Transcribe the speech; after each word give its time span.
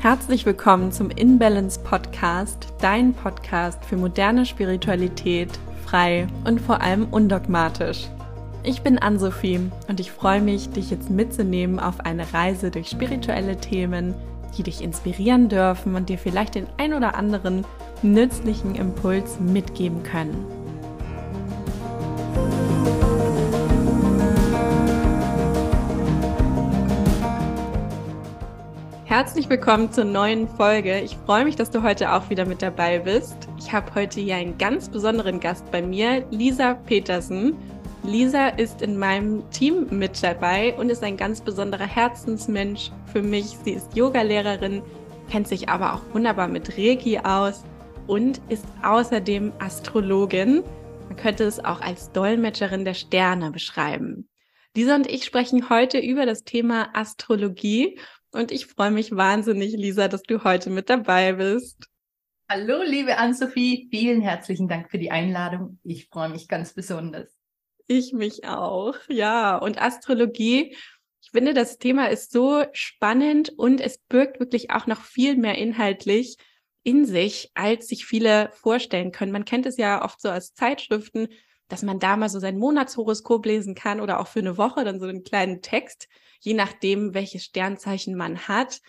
Herzlich 0.00 0.46
willkommen 0.46 0.92
zum 0.92 1.10
InBalance 1.10 1.78
Podcast, 1.78 2.68
dein 2.80 3.12
Podcast 3.12 3.84
für 3.84 3.98
moderne 3.98 4.46
Spiritualität, 4.46 5.50
frei 5.84 6.26
und 6.46 6.58
vor 6.58 6.80
allem 6.80 7.08
undogmatisch. 7.10 8.08
Ich 8.62 8.80
bin 8.80 8.98
Ann-Sophie 8.98 9.60
und 9.88 10.00
ich 10.00 10.10
freue 10.10 10.40
mich, 10.40 10.70
dich 10.70 10.90
jetzt 10.90 11.10
mitzunehmen 11.10 11.78
auf 11.78 12.00
eine 12.00 12.32
Reise 12.32 12.70
durch 12.70 12.88
spirituelle 12.88 13.58
Themen, 13.58 14.14
die 14.56 14.62
dich 14.62 14.80
inspirieren 14.80 15.50
dürfen 15.50 15.94
und 15.94 16.08
dir 16.08 16.16
vielleicht 16.16 16.54
den 16.54 16.66
ein 16.78 16.94
oder 16.94 17.14
anderen 17.14 17.66
nützlichen 18.00 18.76
Impuls 18.76 19.38
mitgeben 19.38 20.02
können. 20.02 20.46
Herzlich 29.20 29.50
willkommen 29.50 29.92
zur 29.92 30.06
neuen 30.06 30.48
Folge. 30.48 30.98
Ich 31.00 31.14
freue 31.14 31.44
mich, 31.44 31.54
dass 31.54 31.70
du 31.70 31.82
heute 31.82 32.14
auch 32.14 32.30
wieder 32.30 32.46
mit 32.46 32.62
dabei 32.62 33.00
bist. 33.00 33.36
Ich 33.58 33.70
habe 33.70 33.94
heute 33.94 34.18
hier 34.18 34.36
einen 34.36 34.56
ganz 34.56 34.88
besonderen 34.88 35.40
Gast 35.40 35.70
bei 35.70 35.82
mir, 35.82 36.24
Lisa 36.30 36.72
Petersen. 36.72 37.54
Lisa 38.02 38.48
ist 38.48 38.80
in 38.80 38.96
meinem 38.96 39.42
Team 39.50 39.88
mit 39.90 40.22
dabei 40.22 40.74
und 40.78 40.88
ist 40.88 41.04
ein 41.04 41.18
ganz 41.18 41.42
besonderer 41.42 41.86
Herzensmensch 41.86 42.90
für 43.12 43.20
mich. 43.20 43.58
Sie 43.62 43.72
ist 43.72 43.94
Yogalehrerin, 43.94 44.80
kennt 45.30 45.48
sich 45.48 45.68
aber 45.68 45.92
auch 45.92 46.14
wunderbar 46.14 46.48
mit 46.48 46.78
Reiki 46.78 47.18
aus 47.18 47.62
und 48.06 48.40
ist 48.48 48.64
außerdem 48.82 49.52
Astrologin. 49.58 50.62
Man 51.08 51.16
könnte 51.16 51.44
es 51.44 51.62
auch 51.62 51.82
als 51.82 52.10
Dolmetscherin 52.12 52.86
der 52.86 52.94
Sterne 52.94 53.50
beschreiben. 53.50 54.30
Lisa 54.74 54.94
und 54.94 55.10
ich 55.10 55.24
sprechen 55.24 55.68
heute 55.68 55.98
über 55.98 56.24
das 56.24 56.44
Thema 56.44 56.88
Astrologie 56.94 57.98
und 58.32 58.52
ich 58.52 58.66
freue 58.66 58.90
mich 58.90 59.14
wahnsinnig, 59.14 59.72
Lisa, 59.72 60.08
dass 60.08 60.22
du 60.22 60.44
heute 60.44 60.70
mit 60.70 60.90
dabei 60.90 61.34
bist. 61.34 61.88
Hallo, 62.48 62.82
liebe 62.82 63.16
Ann-Sophie. 63.16 63.88
Vielen 63.90 64.20
herzlichen 64.20 64.68
Dank 64.68 64.90
für 64.90 64.98
die 64.98 65.10
Einladung. 65.10 65.78
Ich 65.84 66.08
freue 66.08 66.28
mich 66.28 66.48
ganz 66.48 66.72
besonders. 66.72 67.28
Ich 67.86 68.12
mich 68.12 68.44
auch, 68.44 68.96
ja. 69.08 69.56
Und 69.56 69.80
Astrologie, 69.80 70.76
ich 71.22 71.30
finde, 71.30 71.54
das 71.54 71.78
Thema 71.78 72.06
ist 72.06 72.32
so 72.32 72.64
spannend 72.72 73.50
und 73.50 73.80
es 73.80 73.98
birgt 73.98 74.40
wirklich 74.40 74.70
auch 74.70 74.86
noch 74.86 75.00
viel 75.00 75.36
mehr 75.36 75.58
inhaltlich 75.58 76.36
in 76.82 77.04
sich, 77.04 77.50
als 77.54 77.88
sich 77.88 78.06
viele 78.06 78.50
vorstellen 78.52 79.12
können. 79.12 79.32
Man 79.32 79.44
kennt 79.44 79.66
es 79.66 79.76
ja 79.76 80.04
oft 80.04 80.20
so 80.20 80.28
als 80.28 80.54
Zeitschriften, 80.54 81.28
dass 81.70 81.82
man 81.82 81.98
da 81.98 82.16
mal 82.16 82.28
so 82.28 82.38
sein 82.38 82.58
Monatshoroskop 82.58 83.46
lesen 83.46 83.74
kann 83.74 84.00
oder 84.00 84.20
auch 84.20 84.26
für 84.26 84.40
eine 84.40 84.58
Woche 84.58 84.84
dann 84.84 85.00
so 85.00 85.06
einen 85.06 85.22
kleinen 85.22 85.62
Text 85.62 86.08
je 86.40 86.54
nachdem, 86.54 87.14
welches 87.14 87.44
Sternzeichen 87.44 88.16
man 88.16 88.48
hat. 88.48 88.80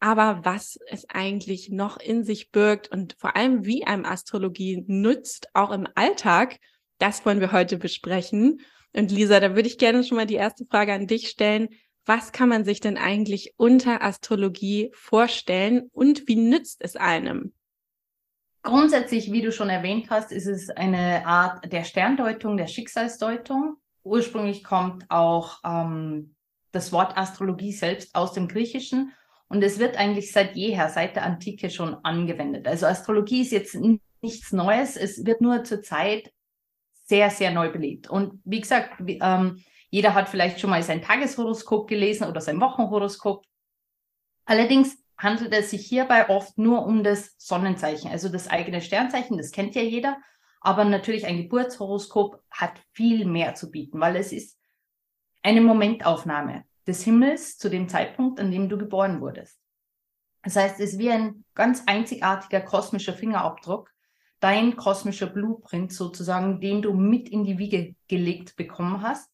Aber 0.00 0.40
was 0.44 0.78
es 0.88 1.08
eigentlich 1.08 1.70
noch 1.70 1.98
in 1.98 2.24
sich 2.24 2.50
birgt 2.50 2.90
und 2.90 3.14
vor 3.18 3.36
allem 3.36 3.64
wie 3.64 3.86
einem 3.86 4.04
Astrologie 4.04 4.84
nützt, 4.86 5.48
auch 5.54 5.70
im 5.70 5.86
Alltag, 5.94 6.58
das 6.98 7.24
wollen 7.24 7.40
wir 7.40 7.52
heute 7.52 7.78
besprechen. 7.78 8.60
Und 8.92 9.10
Lisa, 9.10 9.40
da 9.40 9.54
würde 9.54 9.68
ich 9.68 9.78
gerne 9.78 10.04
schon 10.04 10.16
mal 10.16 10.26
die 10.26 10.34
erste 10.34 10.66
Frage 10.66 10.92
an 10.92 11.06
dich 11.06 11.28
stellen. 11.28 11.68
Was 12.04 12.32
kann 12.32 12.50
man 12.50 12.64
sich 12.64 12.80
denn 12.80 12.98
eigentlich 12.98 13.54
unter 13.56 14.02
Astrologie 14.02 14.90
vorstellen 14.94 15.88
und 15.92 16.28
wie 16.28 16.36
nützt 16.36 16.82
es 16.82 16.96
einem? 16.96 17.54
Grundsätzlich, 18.64 19.30
wie 19.30 19.42
du 19.42 19.52
schon 19.52 19.68
erwähnt 19.68 20.08
hast, 20.08 20.32
ist 20.32 20.46
es 20.46 20.70
eine 20.70 21.26
Art 21.26 21.70
der 21.70 21.84
Sterndeutung, 21.84 22.56
der 22.56 22.66
Schicksalsdeutung. 22.66 23.76
Ursprünglich 24.02 24.64
kommt 24.64 25.04
auch 25.10 25.58
ähm, 25.66 26.34
das 26.72 26.90
Wort 26.90 27.14
Astrologie 27.14 27.72
selbst 27.72 28.14
aus 28.14 28.32
dem 28.32 28.48
Griechischen 28.48 29.12
und 29.48 29.62
es 29.62 29.78
wird 29.78 29.98
eigentlich 29.98 30.32
seit 30.32 30.56
jeher, 30.56 30.88
seit 30.88 31.14
der 31.14 31.24
Antike 31.24 31.68
schon 31.68 31.94
angewendet. 32.04 32.66
Also 32.66 32.86
Astrologie 32.86 33.42
ist 33.42 33.52
jetzt 33.52 33.76
nichts 34.22 34.50
Neues, 34.50 34.96
es 34.96 35.26
wird 35.26 35.42
nur 35.42 35.62
zur 35.64 35.82
Zeit 35.82 36.32
sehr, 37.04 37.28
sehr 37.28 37.50
neu 37.50 37.70
belebt. 37.70 38.08
Und 38.08 38.40
wie 38.46 38.62
gesagt, 38.62 38.94
ähm, 39.06 39.62
jeder 39.90 40.14
hat 40.14 40.30
vielleicht 40.30 40.58
schon 40.58 40.70
mal 40.70 40.82
sein 40.82 41.02
Tageshoroskop 41.02 41.86
gelesen 41.86 42.26
oder 42.26 42.40
sein 42.40 42.58
Wochenhoroskop. 42.62 43.44
Allerdings 44.46 45.03
handelt 45.16 45.52
es 45.52 45.70
sich 45.70 45.86
hierbei 45.86 46.28
oft 46.28 46.58
nur 46.58 46.84
um 46.86 47.04
das 47.04 47.34
Sonnenzeichen, 47.38 48.10
also 48.10 48.28
das 48.28 48.48
eigene 48.48 48.80
Sternzeichen, 48.80 49.36
das 49.38 49.52
kennt 49.52 49.74
ja 49.74 49.82
jeder. 49.82 50.18
Aber 50.60 50.84
natürlich 50.84 51.26
ein 51.26 51.36
Geburtshoroskop 51.36 52.42
hat 52.50 52.80
viel 52.92 53.26
mehr 53.26 53.54
zu 53.54 53.70
bieten, 53.70 54.00
weil 54.00 54.16
es 54.16 54.32
ist 54.32 54.58
eine 55.42 55.60
Momentaufnahme 55.60 56.64
des 56.86 57.04
Himmels 57.04 57.58
zu 57.58 57.68
dem 57.68 57.88
Zeitpunkt, 57.88 58.40
an 58.40 58.50
dem 58.50 58.68
du 58.68 58.78
geboren 58.78 59.20
wurdest. 59.20 59.60
Das 60.42 60.56
heißt, 60.56 60.80
es 60.80 60.94
ist 60.94 60.98
wie 60.98 61.10
ein 61.10 61.44
ganz 61.54 61.82
einzigartiger 61.86 62.60
kosmischer 62.60 63.14
Fingerabdruck, 63.14 63.90
dein 64.40 64.76
kosmischer 64.76 65.26
Blueprint 65.26 65.92
sozusagen, 65.92 66.60
den 66.60 66.82
du 66.82 66.92
mit 66.92 67.28
in 67.28 67.44
die 67.44 67.58
Wiege 67.58 67.94
gelegt 68.08 68.56
bekommen 68.56 69.02
hast. 69.02 69.30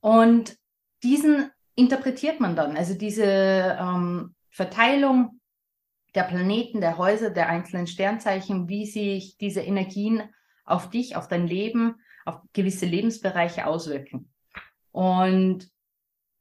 Und 0.00 0.56
diesen 1.02 1.50
interpretiert 1.74 2.40
man 2.40 2.56
dann, 2.56 2.76
also 2.76 2.94
diese 2.94 3.24
ähm, 3.24 4.34
Verteilung 4.50 5.40
der 6.14 6.24
Planeten, 6.24 6.80
der 6.80 6.98
Häuser, 6.98 7.30
der 7.30 7.48
einzelnen 7.48 7.86
Sternzeichen, 7.86 8.68
wie 8.68 8.86
sich 8.86 9.38
diese 9.38 9.60
Energien 9.60 10.22
auf 10.64 10.90
dich, 10.90 11.16
auf 11.16 11.28
dein 11.28 11.46
Leben, 11.46 11.96
auf 12.24 12.40
gewisse 12.52 12.86
Lebensbereiche 12.86 13.66
auswirken. 13.66 14.32
Und 14.92 15.70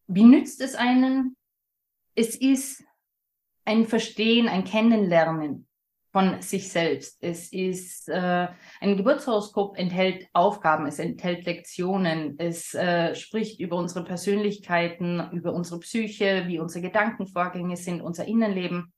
wie 0.07 0.23
nützt 0.23 0.59
es 0.61 0.75
einen? 0.75 1.37
Es 2.15 2.35
ist 2.35 2.83
ein 3.65 3.85
Verstehen, 3.85 4.47
ein 4.47 4.63
Kennenlernen 4.63 5.68
von 6.11 6.41
sich 6.41 6.71
selbst. 6.71 7.17
Es 7.21 7.51
ist 7.53 8.09
äh, 8.09 8.47
ein 8.81 8.97
Geburtshoroskop 8.97 9.77
enthält 9.77 10.27
Aufgaben, 10.33 10.87
es 10.87 10.97
enthält 10.97 11.45
Lektionen, 11.45 12.35
es 12.39 12.73
äh, 12.73 13.13
spricht 13.13 13.59
über 13.59 13.77
unsere 13.77 14.03
Persönlichkeiten, 14.03 15.29
über 15.31 15.53
unsere 15.53 15.79
Psyche, 15.79 16.45
wie 16.47 16.59
unsere 16.59 16.81
Gedankenvorgänge 16.81 17.77
sind, 17.77 18.01
unser 18.01 18.25
Innenleben. 18.25 18.91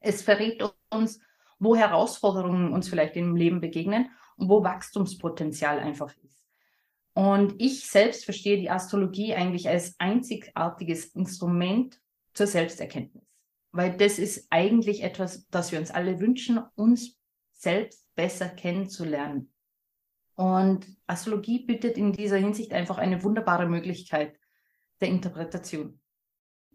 Es 0.00 0.22
verrät 0.22 0.62
uns, 0.90 1.20
wo 1.58 1.74
Herausforderungen 1.74 2.72
uns 2.72 2.88
vielleicht 2.88 3.16
im 3.16 3.34
Leben 3.34 3.60
begegnen 3.60 4.10
und 4.36 4.48
wo 4.48 4.62
Wachstumspotenzial 4.62 5.78
einfach 5.78 6.12
ist. 6.22 6.44
Und 7.14 7.54
ich 7.58 7.88
selbst 7.88 8.24
verstehe 8.24 8.58
die 8.58 8.70
Astrologie 8.70 9.34
eigentlich 9.34 9.68
als 9.68 9.94
einzigartiges 9.98 11.06
Instrument 11.14 12.00
zur 12.34 12.46
Selbsterkenntnis. 12.46 13.31
Weil 13.72 13.96
das 13.96 14.18
ist 14.18 14.46
eigentlich 14.50 15.02
etwas, 15.02 15.48
das 15.48 15.72
wir 15.72 15.78
uns 15.78 15.90
alle 15.90 16.20
wünschen, 16.20 16.60
uns 16.74 17.18
selbst 17.52 18.14
besser 18.14 18.48
kennenzulernen. 18.48 19.52
Und 20.34 20.86
Astrologie 21.06 21.64
bietet 21.64 21.96
in 21.96 22.12
dieser 22.12 22.36
Hinsicht 22.36 22.72
einfach 22.72 22.98
eine 22.98 23.22
wunderbare 23.22 23.66
Möglichkeit 23.66 24.36
der 25.00 25.08
Interpretation. 25.08 26.00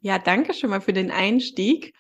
Ja, 0.02 0.20
danke 0.20 0.54
schon 0.54 0.70
mal 0.70 0.82
für 0.82 0.94
den 0.94 1.12
Einstieg. 1.12 1.94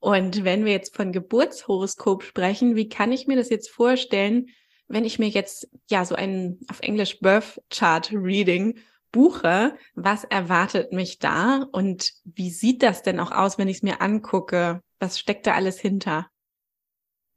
Und 0.00 0.44
wenn 0.44 0.64
wir 0.64 0.72
jetzt 0.72 0.94
von 0.94 1.12
Geburtshoroskop 1.12 2.22
sprechen, 2.22 2.76
wie 2.76 2.88
kann 2.88 3.10
ich 3.10 3.26
mir 3.26 3.36
das 3.36 3.50
jetzt 3.50 3.70
vorstellen, 3.70 4.48
wenn 4.86 5.04
ich 5.04 5.18
mir 5.18 5.28
jetzt 5.28 5.68
ja 5.90 6.04
so 6.04 6.14
ein 6.14 6.60
auf 6.68 6.80
Englisch 6.80 7.20
Birth 7.20 7.60
Chart 7.70 8.10
Reading 8.12 8.78
buche, 9.12 9.76
was 9.94 10.24
erwartet 10.24 10.92
mich 10.92 11.18
da 11.18 11.66
und 11.72 12.12
wie 12.24 12.50
sieht 12.50 12.82
das 12.82 13.02
denn 13.02 13.20
auch 13.20 13.32
aus, 13.32 13.58
wenn 13.58 13.68
ich 13.68 13.78
es 13.78 13.82
mir 13.82 14.00
angucke? 14.00 14.80
Was 15.00 15.18
steckt 15.18 15.46
da 15.46 15.54
alles 15.54 15.78
hinter? 15.80 16.28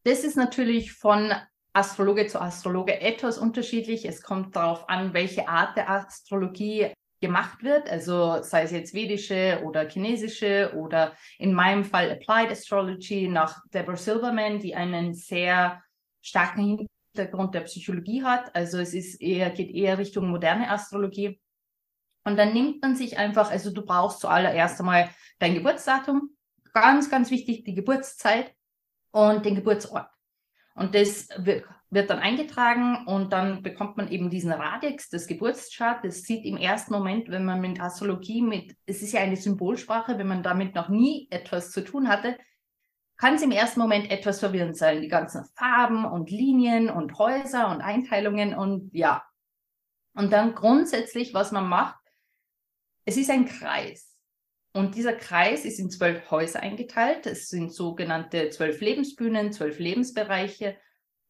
Das 0.03 0.23
ist 0.23 0.35
natürlich 0.35 0.93
von 0.93 1.31
Astrologe 1.73 2.27
zu 2.27 2.41
Astrologe 2.41 2.99
etwas 2.99 3.37
unterschiedlich. 3.37 4.05
Es 4.05 4.21
kommt 4.21 4.55
darauf 4.55 4.89
an, 4.89 5.13
welche 5.13 5.47
Art 5.47 5.77
der 5.77 5.89
Astrologie 5.89 6.91
gemacht 7.21 7.63
wird, 7.63 7.89
also 7.89 8.41
sei 8.41 8.63
es 8.63 8.71
jetzt 8.71 8.95
vedische 8.95 9.61
oder 9.63 9.87
chinesische 9.87 10.73
oder 10.75 11.15
in 11.37 11.53
meinem 11.53 11.85
Fall 11.85 12.09
Applied 12.09 12.51
Astrology 12.51 13.27
nach 13.27 13.61
Deborah 13.71 13.95
Silverman, 13.95 14.59
die 14.59 14.73
einen 14.73 15.13
sehr 15.13 15.83
starken 16.21 16.87
Hintergrund 17.13 17.53
der 17.53 17.61
Psychologie 17.61 18.23
hat. 18.23 18.53
Also 18.55 18.79
es 18.79 18.95
ist 18.95 19.21
eher, 19.21 19.51
geht 19.51 19.69
eher 19.69 19.99
Richtung 19.99 20.29
moderne 20.29 20.69
Astrologie. 20.69 21.39
Und 22.23 22.37
dann 22.37 22.53
nimmt 22.53 22.81
man 22.81 22.95
sich 22.95 23.17
einfach, 23.17 23.49
also 23.49 23.71
du 23.71 23.83
brauchst 23.83 24.19
zuallererst 24.19 24.79
einmal 24.79 25.09
dein 25.39 25.55
Geburtsdatum, 25.55 26.35
ganz, 26.73 27.09
ganz 27.09 27.31
wichtig, 27.31 27.63
die 27.63 27.73
Geburtszeit 27.73 28.53
und 29.11 29.45
den 29.45 29.55
Geburtsort. 29.55 30.07
Und 30.75 30.95
das 30.95 31.27
wird, 31.37 31.65
wird 31.89 32.09
dann 32.09 32.19
eingetragen 32.19 33.05
und 33.05 33.33
dann 33.33 33.61
bekommt 33.61 33.97
man 33.97 34.07
eben 34.07 34.29
diesen 34.29 34.51
Radix 34.51 35.09
des 35.09 35.27
Geburtschart. 35.27 36.05
Das 36.05 36.23
sieht 36.23 36.45
im 36.45 36.57
ersten 36.57 36.93
Moment, 36.93 37.29
wenn 37.29 37.43
man 37.43 37.59
mit 37.59 37.81
Astrologie 37.81 38.41
mit, 38.41 38.75
es 38.85 39.01
ist 39.01 39.11
ja 39.11 39.21
eine 39.21 39.35
Symbolsprache, 39.35 40.17
wenn 40.17 40.27
man 40.27 40.43
damit 40.43 40.75
noch 40.75 40.89
nie 40.89 41.27
etwas 41.29 41.71
zu 41.71 41.83
tun 41.83 42.07
hatte, 42.07 42.37
kann 43.17 43.35
es 43.35 43.43
im 43.43 43.51
ersten 43.51 43.79
Moment 43.79 44.09
etwas 44.09 44.39
verwirrend 44.39 44.77
sein. 44.77 45.01
Die 45.01 45.07
ganzen 45.07 45.45
Farben 45.55 46.05
und 46.05 46.31
Linien 46.31 46.89
und 46.89 47.19
Häuser 47.19 47.69
und 47.69 47.81
Einteilungen 47.81 48.55
und 48.55 48.89
ja. 48.93 49.23
Und 50.13 50.33
dann 50.33 50.55
grundsätzlich, 50.55 51.33
was 51.33 51.51
man 51.51 51.67
macht, 51.67 52.00
es 53.05 53.17
ist 53.17 53.29
ein 53.29 53.45
Kreis. 53.45 54.15
Und 54.73 54.95
dieser 54.95 55.13
Kreis 55.13 55.65
ist 55.65 55.79
in 55.79 55.89
zwölf 55.89 56.31
Häuser 56.31 56.61
eingeteilt. 56.61 57.25
Es 57.25 57.49
sind 57.49 57.73
sogenannte 57.73 58.49
zwölf 58.49 58.79
Lebensbühnen, 58.79 59.51
zwölf 59.51 59.79
Lebensbereiche. 59.79 60.77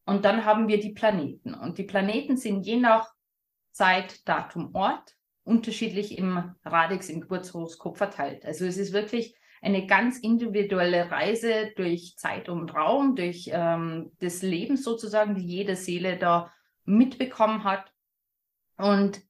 Und 0.04 0.24
dann 0.24 0.44
haben 0.44 0.68
wir 0.68 0.78
die 0.78 0.92
Planeten. 0.92 1.54
Und 1.54 1.78
die 1.78 1.84
Planeten 1.84 2.36
sind 2.36 2.64
je 2.64 2.76
nach 2.76 3.12
Zeit, 3.72 4.26
Datum, 4.28 4.74
Ort 4.74 5.16
unterschiedlich 5.44 6.18
im 6.18 6.54
Radix, 6.64 7.08
im 7.08 7.20
Geburtshoroskop 7.20 7.96
verteilt. 7.96 8.44
Also 8.44 8.64
es 8.64 8.76
ist 8.76 8.92
wirklich 8.92 9.34
eine 9.60 9.86
ganz 9.86 10.18
individuelle 10.18 11.10
Reise 11.10 11.72
durch 11.76 12.16
Zeit 12.16 12.48
und 12.48 12.74
Raum, 12.74 13.16
durch 13.16 13.50
ähm, 13.52 14.12
das 14.18 14.42
Leben 14.42 14.76
sozusagen, 14.76 15.34
die 15.34 15.46
jede 15.46 15.76
Seele 15.76 16.16
da 16.16 16.52
mitbekommen 16.84 17.64
hat. 17.64 17.92
Und 18.76 19.22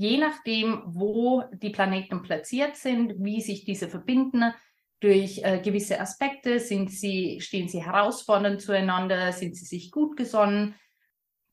je 0.00 0.16
nachdem, 0.16 0.82
wo 0.86 1.44
die 1.52 1.68
Planeten 1.68 2.22
platziert 2.22 2.76
sind, 2.76 3.22
wie 3.22 3.42
sich 3.42 3.64
diese 3.64 3.86
verbinden, 3.86 4.54
durch 4.98 5.42
äh, 5.44 5.60
gewisse 5.62 6.00
Aspekte, 6.00 6.58
sind 6.58 6.90
sie, 6.90 7.40
stehen 7.40 7.68
sie 7.68 7.84
herausfordernd 7.84 8.62
zueinander, 8.62 9.32
sind 9.32 9.56
sie 9.56 9.66
sich 9.66 9.90
gut 9.90 10.16
gesonnen, 10.16 10.74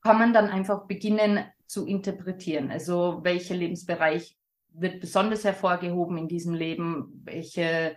kann 0.02 0.18
man 0.18 0.32
dann 0.32 0.48
einfach 0.48 0.86
beginnen 0.86 1.44
zu 1.66 1.86
interpretieren. 1.86 2.70
Also 2.70 3.20
welcher 3.22 3.54
Lebensbereich 3.54 4.36
wird 4.68 5.00
besonders 5.00 5.44
hervorgehoben 5.44 6.16
in 6.16 6.28
diesem 6.28 6.54
Leben, 6.54 7.20
welche 7.24 7.96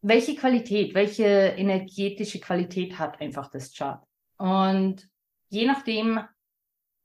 welche 0.00 0.36
Qualität, 0.36 0.94
welche 0.94 1.24
energetische 1.24 2.40
Qualität 2.40 2.98
hat 2.98 3.20
einfach 3.20 3.50
das 3.50 3.74
Chart. 3.74 4.04
Und 4.36 5.08
je 5.48 5.66
nachdem, 5.66 6.20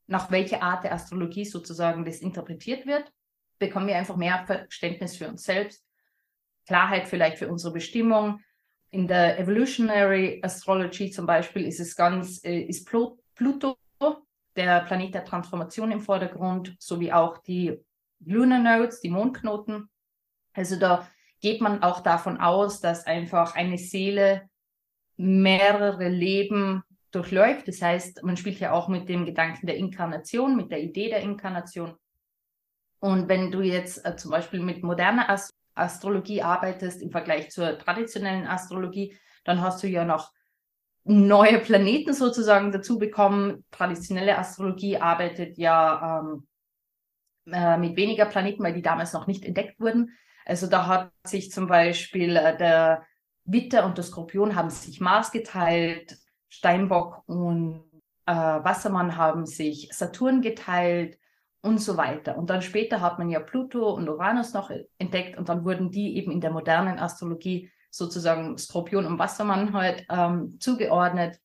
nach 0.08 0.32
welcher 0.32 0.62
Art 0.62 0.84
der 0.84 0.94
Astrologie 0.94 1.46
sozusagen 1.46 2.06
das 2.06 2.20
interpretiert 2.20 2.86
wird, 2.86 3.12
bekommen 3.60 3.88
wir 3.88 3.98
einfach 3.98 4.18
mehr 4.18 4.44
Verständnis 4.46 5.18
für 5.18 5.28
uns 5.28 5.44
selbst, 5.44 5.86
Klarheit 6.68 7.08
vielleicht 7.08 7.38
für 7.38 7.50
unsere 7.50 7.74
Bestimmung. 7.74 8.40
In 8.92 9.08
der 9.08 9.40
Evolutionary 9.40 10.40
Astrology 10.44 11.10
zum 11.12 11.26
Beispiel 11.26 11.66
ist 11.66 11.80
es 11.80 11.96
ganz, 11.96 12.44
äh, 12.44 12.62
ist 12.62 12.86
Pluto, 12.86 13.78
der 14.56 14.82
Planet 14.82 15.16
der 15.16 15.26
Transformation 15.26 15.92
im 15.92 16.02
Vordergrund, 16.02 16.76
sowie 16.80 17.12
auch 17.12 17.40
die 17.40 17.80
Lunar 18.20 18.60
Nodes, 18.60 19.00
die 19.00 19.10
Mondknoten. 19.10 19.90
Also 20.54 20.78
da 20.78 21.08
geht 21.42 21.62
man 21.62 21.82
auch 21.82 22.02
davon 22.02 22.40
aus, 22.40 22.80
dass 22.80 23.06
einfach 23.06 23.56
eine 23.56 23.78
Seele 23.78 24.50
mehrere 25.18 26.08
Leben 26.08 26.84
durchläuft. 27.16 27.68
Das 27.68 27.82
heißt, 27.82 28.24
man 28.24 28.38
spielt 28.38 28.60
ja 28.60 28.72
auch 28.72 28.88
mit 28.88 29.10
dem 29.10 29.26
Gedanken 29.26 29.68
der 29.68 29.78
Inkarnation, 29.78 30.56
mit 30.56 30.72
der 30.72 30.82
Idee 30.82 31.10
der 31.10 31.22
Inkarnation. 31.22 31.96
Und 33.00 33.28
wenn 33.28 33.52
du 33.52 33.62
jetzt 33.62 34.06
äh, 34.06 34.16
zum 34.16 34.32
Beispiel 34.32 34.62
mit 34.62 34.84
moderner 34.84 35.30
Ast 35.30 35.52
Astrologie 35.76 36.42
arbeitest 36.42 37.02
im 37.02 37.10
Vergleich 37.10 37.50
zur 37.50 37.80
traditionellen 37.80 38.48
Astrologie, 38.48 39.18
dann 39.44 39.62
hast 39.62 39.82
du 39.82 39.88
ja 39.88 40.06
noch 40.06 40.32
neue 41.04 41.60
Planeten 41.60 42.14
sozusagen 42.14 42.72
dazu 42.72 42.98
bekommen. 43.00 43.66
Traditionelle 43.72 44.38
Astrologie 44.38 44.98
arbeitet 44.98 45.58
ja 45.58 46.22
ähm, 46.22 46.48
äh, 47.52 47.78
mit 47.78 47.98
weniger 47.98 48.26
Planeten, 48.26 48.64
weil 48.64 48.74
die 48.74 48.82
damals 48.82 49.14
noch 49.14 49.28
nicht 49.28 49.44
entdeckt 49.44 49.80
wurden. 49.80 50.12
Also 50.46 50.68
da 50.68 50.88
hat 50.88 51.12
sich 51.26 51.52
zum 51.52 51.68
Beispiel 51.68 52.36
äh, 52.38 52.58
der 52.58 53.06
Witter 53.46 53.86
und 53.86 53.98
der 53.98 54.06
Skorpion 54.06 54.56
haben 54.56 54.70
sich 54.70 55.02
Mars 55.02 55.32
geteilt, 55.32 56.18
Steinbock 56.54 57.24
und 57.26 57.84
äh, 58.28 58.34
Wassermann 58.34 59.18
haben 59.18 59.48
sich 59.48 59.90
Saturn 59.92 60.42
geteilt 60.42 61.18
und 61.62 61.80
so 61.80 61.98
weiter. 61.98 62.38
Und 62.38 62.52
dann 62.52 62.62
später 62.62 63.02
hat 63.02 63.18
man 63.18 63.30
ja 63.30 63.40
Pluto 63.40 63.90
und 63.92 64.08
Uranus 64.08 64.54
noch 64.54 64.72
entdeckt 65.00 65.36
und 65.38 65.50
dann 65.50 65.66
wurden 65.66 65.90
die 65.90 66.16
eben 66.16 66.32
in 66.32 66.42
der 66.42 66.52
modernen 66.52 67.00
Astrologie 67.00 67.72
sozusagen 67.90 68.58
Skorpion 68.60 69.08
und 69.08 69.18
Wassermann 69.18 69.74
halt 69.74 70.06
ähm, 70.10 70.60
zugeordnet. 70.60 71.40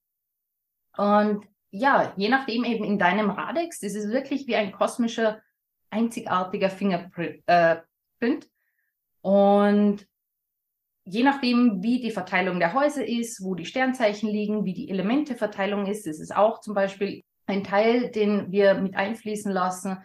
Und 0.97 1.47
ja, 1.71 2.13
je 2.17 2.29
nachdem 2.29 2.65
eben 2.65 2.85
in 2.85 2.99
deinem 2.99 3.31
Radex, 3.31 3.81
das 3.81 3.95
ist 3.95 4.11
wirklich 4.11 4.47
wie 4.47 4.57
ein 4.57 4.73
kosmischer, 4.73 5.41
einzigartiger 5.89 6.69
Fingerprint. 6.69 7.43
Äh, 7.47 7.77
und 9.23 10.07
je 11.09 11.23
nachdem, 11.23 11.83
wie 11.83 12.01
die 12.01 12.11
Verteilung 12.11 12.59
der 12.59 12.75
Häuser 12.75 13.07
ist, 13.07 13.43
wo 13.43 13.55
die 13.55 13.65
Sternzeichen 13.65 14.29
liegen, 14.29 14.65
wie 14.65 14.75
die 14.75 14.91
Elementeverteilung 14.91 15.87
ist, 15.87 16.07
das 16.07 16.21
ist 16.21 16.35
auch 16.35 16.61
zum 16.61 16.75
Beispiel 16.75 17.23
ein 17.47 17.65
Teil, 17.65 18.11
den 18.11 18.53
wir 18.53 18.75
mit 18.75 18.95
einfließen 18.95 19.51
lassen. 19.51 19.99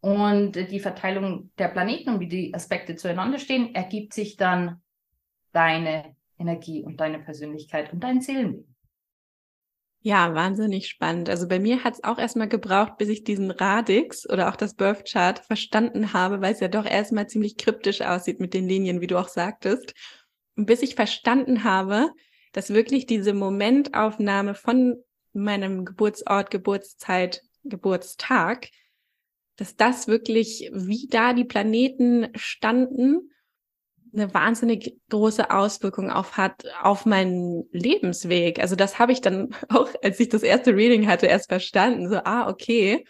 Und 0.00 0.52
die 0.52 0.80
Verteilung 0.80 1.50
der 1.58 1.68
Planeten 1.68 2.10
und 2.10 2.20
wie 2.20 2.28
die 2.28 2.54
Aspekte 2.54 2.94
zueinander 2.94 3.38
stehen, 3.38 3.74
ergibt 3.74 4.12
sich 4.12 4.36
dann 4.36 4.82
deine 5.52 6.14
Energie 6.38 6.84
und 6.84 7.00
deine 7.00 7.20
Persönlichkeit 7.20 7.92
und 7.92 8.04
dein 8.04 8.20
Seelenleben. 8.20 8.74
Ja, 10.06 10.34
wahnsinnig 10.34 10.88
spannend. 10.88 11.30
Also 11.30 11.48
bei 11.48 11.58
mir 11.58 11.82
hat 11.82 11.94
es 11.94 12.04
auch 12.04 12.18
erstmal 12.18 12.48
gebraucht, 12.48 12.98
bis 12.98 13.08
ich 13.08 13.24
diesen 13.24 13.50
Radix 13.50 14.28
oder 14.28 14.50
auch 14.50 14.56
das 14.56 14.74
Birth 14.74 15.10
Chart 15.10 15.38
verstanden 15.38 16.12
habe, 16.12 16.42
weil 16.42 16.52
es 16.52 16.60
ja 16.60 16.68
doch 16.68 16.84
erstmal 16.84 17.26
ziemlich 17.26 17.56
kryptisch 17.56 18.02
aussieht 18.02 18.38
mit 18.38 18.52
den 18.52 18.68
Linien, 18.68 19.00
wie 19.00 19.06
du 19.06 19.16
auch 19.16 19.28
sagtest. 19.28 19.94
Bis 20.56 20.82
ich 20.82 20.94
verstanden 20.94 21.64
habe, 21.64 22.10
dass 22.52 22.70
wirklich 22.70 23.06
diese 23.06 23.34
Momentaufnahme 23.34 24.54
von 24.54 24.96
meinem 25.32 25.84
Geburtsort, 25.84 26.50
Geburtszeit, 26.50 27.42
Geburtstag, 27.64 28.68
dass 29.56 29.76
das 29.76 30.06
wirklich, 30.06 30.70
wie 30.72 31.08
da 31.08 31.32
die 31.32 31.44
Planeten 31.44 32.28
standen 32.36 33.30
eine 34.14 34.32
wahnsinnig 34.32 34.96
große 35.10 35.50
Auswirkung 35.50 36.10
auf 36.10 36.36
hat 36.36 36.64
auf 36.80 37.04
meinen 37.04 37.68
Lebensweg. 37.72 38.60
Also 38.60 38.76
das 38.76 38.98
habe 38.98 39.12
ich 39.12 39.20
dann 39.20 39.54
auch, 39.68 39.88
als 40.02 40.20
ich 40.20 40.28
das 40.28 40.42
erste 40.42 40.74
Reading 40.74 41.06
hatte, 41.08 41.26
erst 41.26 41.48
verstanden. 41.48 42.08
So, 42.08 42.16
ah, 42.24 42.48
okay. 42.48 43.04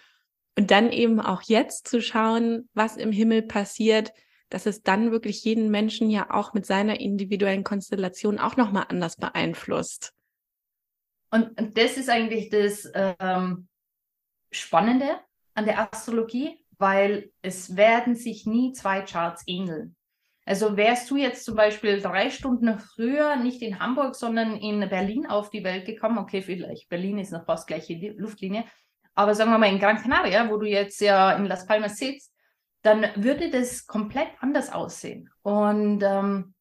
Und 0.57 0.71
dann 0.71 0.93
eben 0.93 1.21
auch 1.21 1.43
jetzt 1.43 1.89
zu 1.89 2.01
schauen, 2.01 2.69
was 2.75 2.97
im 2.97 3.13
Himmel 3.13 3.43
passiert, 3.43 4.13
dass 4.51 4.67
es 4.67 4.83
dann 4.83 5.11
wirklich 5.11 5.45
jeden 5.45 5.71
Menschen 5.71 6.11
ja 6.11 6.31
auch 6.31 6.55
mit 6.55 6.67
seiner 6.67 7.01
individuellen 7.01 7.65
Konstellation 7.65 8.39
auch 8.39 8.57
nochmal 8.57 8.87
anders 8.89 9.17
beeinflusst. 9.17 10.13
Und, 11.31 11.59
und, 11.61 11.77
das 11.77 11.97
ist 11.97 12.09
eigentlich 12.09 12.51
das 12.51 12.89
ähm, 12.95 13.69
Spannende 14.51 15.19
an 15.55 15.65
der 15.65 15.93
Astrologie, 15.93 16.59
weil 16.79 17.33
es 17.43 17.77
werden 17.77 18.15
sich 18.15 18.47
nie 18.47 18.73
zwei 18.73 19.03
Charts 19.03 19.43
ähneln. 19.47 19.97
Also 20.47 20.77
wärst 20.77 21.11
du 21.11 21.17
jetzt 21.17 21.45
zum 21.45 21.57
Beispiel 21.57 22.03
drei 22.03 22.29
Stunden 22.29 22.79
früher 22.79 23.37
nicht 23.37 23.63
in 23.63 23.79
Hamburg, 23.81 24.15
sondern 24.15 24.57
in 24.57 24.87
Berlin 24.91 25.27
auf 25.27 25.49
die 25.51 25.65
Welt 25.65 25.87
gekommen, 25.87 26.19
okay, 26.19 26.43
vielleicht 26.43 26.89
Berlin 26.91 27.19
ist 27.19 27.33
noch 27.33 27.47
fast 27.47 27.67
gleiche 27.67 27.95
Luftlinie, 28.19 28.65
aber 29.15 29.35
sagen 29.35 29.51
wir 29.51 29.59
mal 29.59 29.73
in 29.73 29.79
Gran 29.79 29.97
Canaria, 29.97 30.51
wo 30.51 30.59
du 30.59 30.67
jetzt 30.67 31.01
ja 31.01 31.33
in 31.33 31.47
Las 31.47 31.67
Palmas 31.67 31.97
sitzt, 31.97 32.34
dann 32.85 33.07
würde 33.17 33.51
das 33.51 33.87
komplett 33.87 34.29
anders 34.41 34.71
aussehen. 34.71 35.31
Und 35.43 36.03
ähm, 36.03 36.55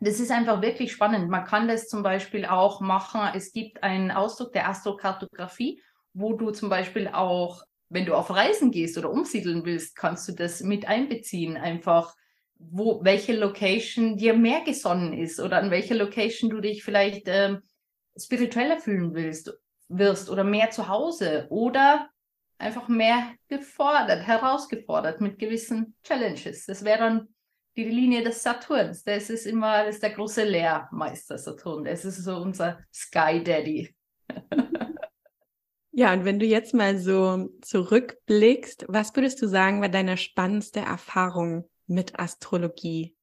das 0.00 0.18
ist 0.20 0.32
einfach 0.32 0.60
wirklich 0.60 0.92
spannend. 0.92 1.30
Man 1.30 1.44
kann 1.44 1.68
das 1.68 1.88
zum 1.88 2.02
Beispiel 2.02 2.44
auch 2.44 2.80
machen. 2.80 3.20
Es 3.32 3.52
gibt 3.52 3.82
einen 3.82 4.10
Ausdruck 4.10 4.52
der 4.52 4.68
Astrokartografie, 4.68 5.80
wo 6.12 6.32
du 6.32 6.50
zum 6.50 6.68
Beispiel 6.68 7.08
auch, 7.08 7.62
wenn 7.88 8.06
du 8.06 8.14
auf 8.14 8.30
Reisen 8.30 8.72
gehst 8.72 8.98
oder 8.98 9.10
umsiedeln 9.10 9.64
willst, 9.64 9.94
kannst 9.94 10.28
du 10.28 10.32
das 10.32 10.62
mit 10.62 10.88
einbeziehen. 10.88 11.56
Einfach 11.56 12.14
wo, 12.58 13.04
welche 13.04 13.36
Location 13.36 14.16
dir 14.16 14.34
mehr 14.34 14.62
gesonnen 14.62 15.12
ist 15.12 15.38
oder 15.38 15.58
an 15.58 15.70
welcher 15.70 15.94
Location 15.94 16.50
du 16.50 16.60
dich 16.60 16.82
vielleicht 16.82 17.24
ähm, 17.26 17.62
spiritueller 18.18 18.78
fühlen 18.78 19.14
willst, 19.14 19.56
wirst 19.88 20.28
oder 20.28 20.42
mehr 20.42 20.70
zu 20.70 20.88
Hause 20.88 21.46
oder 21.50 22.08
einfach 22.58 22.88
mehr 22.88 23.32
gefordert, 23.48 24.26
herausgefordert 24.26 25.20
mit 25.20 25.38
gewissen 25.38 25.94
Challenges. 26.02 26.66
Das 26.66 26.84
wäre 26.84 26.98
dann 26.98 27.28
die 27.76 27.84
Linie 27.84 28.22
des 28.22 28.42
Saturns. 28.42 29.04
Das 29.04 29.30
ist 29.30 29.46
immer, 29.46 29.84
das 29.84 29.96
ist 29.96 30.02
der 30.02 30.10
große 30.10 30.44
Lehrmeister 30.44 31.38
Saturn. 31.38 31.84
Das 31.84 32.04
ist 32.04 32.24
so 32.24 32.36
unser 32.36 32.80
Sky 32.92 33.42
Daddy. 33.42 33.94
Ja, 35.98 36.12
und 36.12 36.26
wenn 36.26 36.38
du 36.38 36.44
jetzt 36.44 36.74
mal 36.74 36.98
so 36.98 37.48
zurückblickst, 37.62 38.84
was 38.86 39.16
würdest 39.16 39.40
du 39.40 39.48
sagen, 39.48 39.80
war 39.80 39.88
deine 39.88 40.18
spannendste 40.18 40.80
Erfahrung 40.80 41.70
mit 41.86 42.18
Astrologie? 42.18 43.16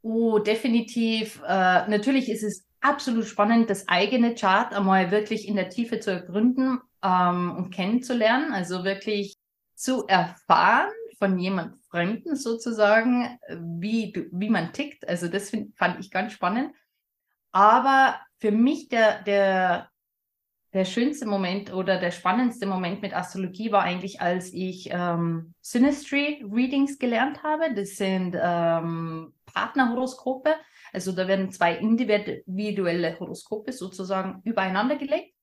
Oh, 0.00 0.38
definitiv. 0.38 1.42
Äh, 1.46 1.90
natürlich 1.90 2.30
ist 2.30 2.42
es 2.42 2.66
absolut 2.80 3.26
spannend, 3.26 3.68
das 3.68 3.86
eigene 3.86 4.34
Chart 4.34 4.72
einmal 4.72 5.10
wirklich 5.10 5.46
in 5.46 5.56
der 5.56 5.68
Tiefe 5.68 6.00
zu 6.00 6.10
ergründen 6.10 6.80
ähm, 7.02 7.56
und 7.56 7.70
kennenzulernen. 7.70 8.52
Also 8.52 8.84
wirklich 8.84 9.36
zu 9.74 10.06
erfahren 10.06 10.92
von 11.18 11.38
jemand 11.38 11.76
Fremden 11.86 12.36
sozusagen, 12.36 13.38
wie, 13.48 14.12
du, 14.12 14.26
wie 14.32 14.50
man 14.50 14.72
tickt. 14.72 15.08
Also 15.08 15.28
das 15.28 15.50
find, 15.50 15.76
fand 15.76 16.00
ich 16.00 16.10
ganz 16.10 16.32
spannend. 16.32 16.74
Aber 17.52 18.18
für 18.38 18.50
mich 18.50 18.88
der, 18.88 19.22
der 19.22 19.92
der 20.72 20.84
schönste 20.86 21.26
Moment 21.26 21.72
oder 21.72 21.98
der 22.00 22.10
spannendste 22.10 22.66
Moment 22.66 23.02
mit 23.02 23.14
Astrologie 23.14 23.72
war 23.72 23.82
eigentlich, 23.82 24.20
als 24.20 24.52
ich 24.52 24.88
ähm, 24.90 25.54
Synastry 25.60 26.44
Readings 26.50 26.98
gelernt 26.98 27.42
habe. 27.42 27.74
Das 27.74 27.96
sind 27.96 28.36
ähm, 28.40 29.34
Partnerhoroskope. 29.52 30.54
Also 30.92 31.12
da 31.12 31.28
werden 31.28 31.50
zwei 31.50 31.76
individuelle 31.76 33.18
Horoskope 33.18 33.72
sozusagen 33.72 34.40
übereinander 34.44 34.96
gelegt. 34.96 35.34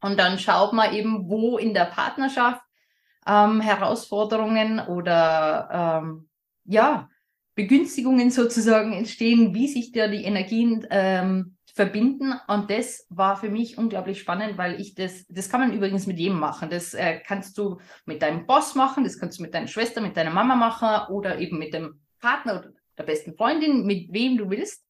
Und 0.00 0.18
dann 0.18 0.38
schaut 0.38 0.72
man 0.72 0.94
eben, 0.94 1.28
wo 1.28 1.58
in 1.58 1.74
der 1.74 1.86
Partnerschaft 1.86 2.62
ähm, 3.26 3.60
Herausforderungen 3.60 4.80
oder 4.80 6.02
ähm, 6.02 6.28
ja, 6.64 7.08
Begünstigungen 7.54 8.30
sozusagen 8.30 8.92
entstehen, 8.92 9.54
wie 9.54 9.66
sich 9.66 9.90
da 9.92 10.06
die 10.06 10.24
Energien 10.24 10.86
ähm, 10.90 11.56
verbinden. 11.74 12.34
Und 12.46 12.70
das 12.70 13.06
war 13.08 13.36
für 13.36 13.50
mich 13.50 13.78
unglaublich 13.78 14.20
spannend, 14.20 14.58
weil 14.58 14.80
ich 14.80 14.94
das, 14.94 15.26
das 15.28 15.48
kann 15.48 15.60
man 15.60 15.72
übrigens 15.72 16.06
mit 16.06 16.18
jedem 16.18 16.38
machen. 16.38 16.70
Das 16.70 16.94
äh, 16.94 17.20
kannst 17.24 17.58
du 17.58 17.78
mit 18.04 18.22
deinem 18.22 18.46
Boss 18.46 18.74
machen, 18.74 19.04
das 19.04 19.18
kannst 19.18 19.38
du 19.38 19.42
mit 19.42 19.54
deiner 19.54 19.68
Schwester, 19.68 20.00
mit 20.00 20.16
deiner 20.16 20.30
Mama 20.30 20.56
machen 20.56 21.12
oder 21.12 21.38
eben 21.38 21.58
mit 21.58 21.74
dem 21.74 22.00
Partner 22.20 22.58
oder 22.58 22.70
der 22.96 23.04
besten 23.04 23.34
Freundin, 23.36 23.86
mit 23.86 24.12
wem 24.12 24.36
du 24.36 24.50
willst, 24.50 24.84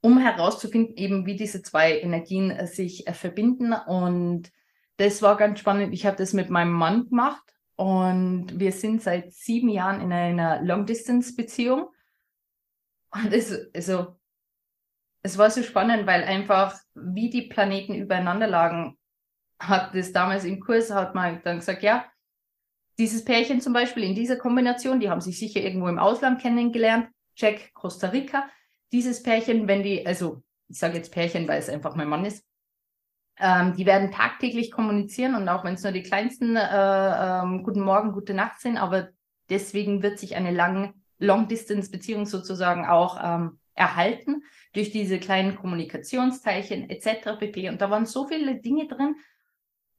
um 0.00 0.18
herauszufinden, 0.18 0.96
eben 0.96 1.26
wie 1.26 1.36
diese 1.36 1.62
zwei 1.62 1.98
Energien 1.98 2.50
äh, 2.50 2.66
sich 2.66 3.06
äh, 3.06 3.12
verbinden. 3.12 3.72
Und 3.72 4.50
das 4.96 5.22
war 5.22 5.36
ganz 5.36 5.60
spannend. 5.60 5.92
Ich 5.92 6.06
habe 6.06 6.16
das 6.16 6.32
mit 6.32 6.50
meinem 6.50 6.72
Mann 6.72 7.08
gemacht 7.08 7.42
und 7.76 8.58
wir 8.58 8.72
sind 8.72 9.02
seit 9.02 9.32
sieben 9.32 9.68
Jahren 9.68 10.00
in 10.00 10.12
einer 10.12 10.62
Long-Distance-Beziehung. 10.62 11.88
Und 13.10 13.32
es, 13.32 13.70
also, 13.74 14.16
es 15.22 15.38
war 15.38 15.50
so 15.50 15.62
spannend, 15.62 16.06
weil 16.06 16.24
einfach, 16.24 16.78
wie 16.94 17.30
die 17.30 17.42
Planeten 17.42 17.94
übereinander 17.94 18.46
lagen, 18.46 18.98
hat 19.58 19.94
das 19.94 20.12
damals 20.12 20.44
im 20.44 20.60
Kurs, 20.60 20.90
hat 20.90 21.14
man 21.14 21.40
dann 21.42 21.58
gesagt, 21.58 21.82
ja, 21.82 22.06
dieses 22.98 23.24
Pärchen 23.24 23.60
zum 23.60 23.72
Beispiel 23.72 24.02
in 24.02 24.14
dieser 24.14 24.36
Kombination, 24.36 25.00
die 25.00 25.08
haben 25.08 25.20
sich 25.20 25.38
sicher 25.38 25.60
irgendwo 25.60 25.88
im 25.88 25.98
Ausland 25.98 26.40
kennengelernt, 26.40 27.08
Jack, 27.36 27.72
Costa 27.74 28.08
Rica. 28.08 28.48
Dieses 28.92 29.22
Pärchen, 29.22 29.68
wenn 29.68 29.82
die, 29.82 30.06
also 30.06 30.42
ich 30.68 30.78
sage 30.78 30.96
jetzt 30.96 31.12
Pärchen, 31.12 31.48
weil 31.48 31.58
es 31.58 31.68
einfach 31.68 31.94
mein 31.94 32.08
Mann 32.08 32.24
ist, 32.24 32.44
ähm, 33.38 33.74
die 33.76 33.86
werden 33.86 34.10
tagtäglich 34.10 34.70
kommunizieren 34.70 35.34
und 35.34 35.48
auch 35.48 35.64
wenn 35.64 35.74
es 35.74 35.82
nur 35.82 35.92
die 35.92 36.02
kleinsten 36.02 36.56
äh, 36.56 36.62
ähm, 36.62 37.62
Guten 37.62 37.82
Morgen, 37.82 38.12
Gute 38.12 38.34
Nacht 38.34 38.60
sind, 38.60 38.76
aber 38.76 39.10
deswegen 39.48 40.02
wird 40.02 40.18
sich 40.18 40.36
eine 40.36 40.50
lange 40.50 40.94
Long-Distance-Beziehung 41.18 42.26
sozusagen 42.26 42.86
auch 42.86 43.18
ähm, 43.22 43.58
erhalten 43.74 44.42
durch 44.72 44.90
diese 44.90 45.18
kleinen 45.18 45.56
Kommunikationsteilchen 45.56 46.90
etc. 46.90 47.38
pp. 47.38 47.68
Und 47.68 47.80
da 47.80 47.90
waren 47.90 48.06
so 48.06 48.26
viele 48.26 48.56
Dinge 48.60 48.86
drin, 48.88 49.16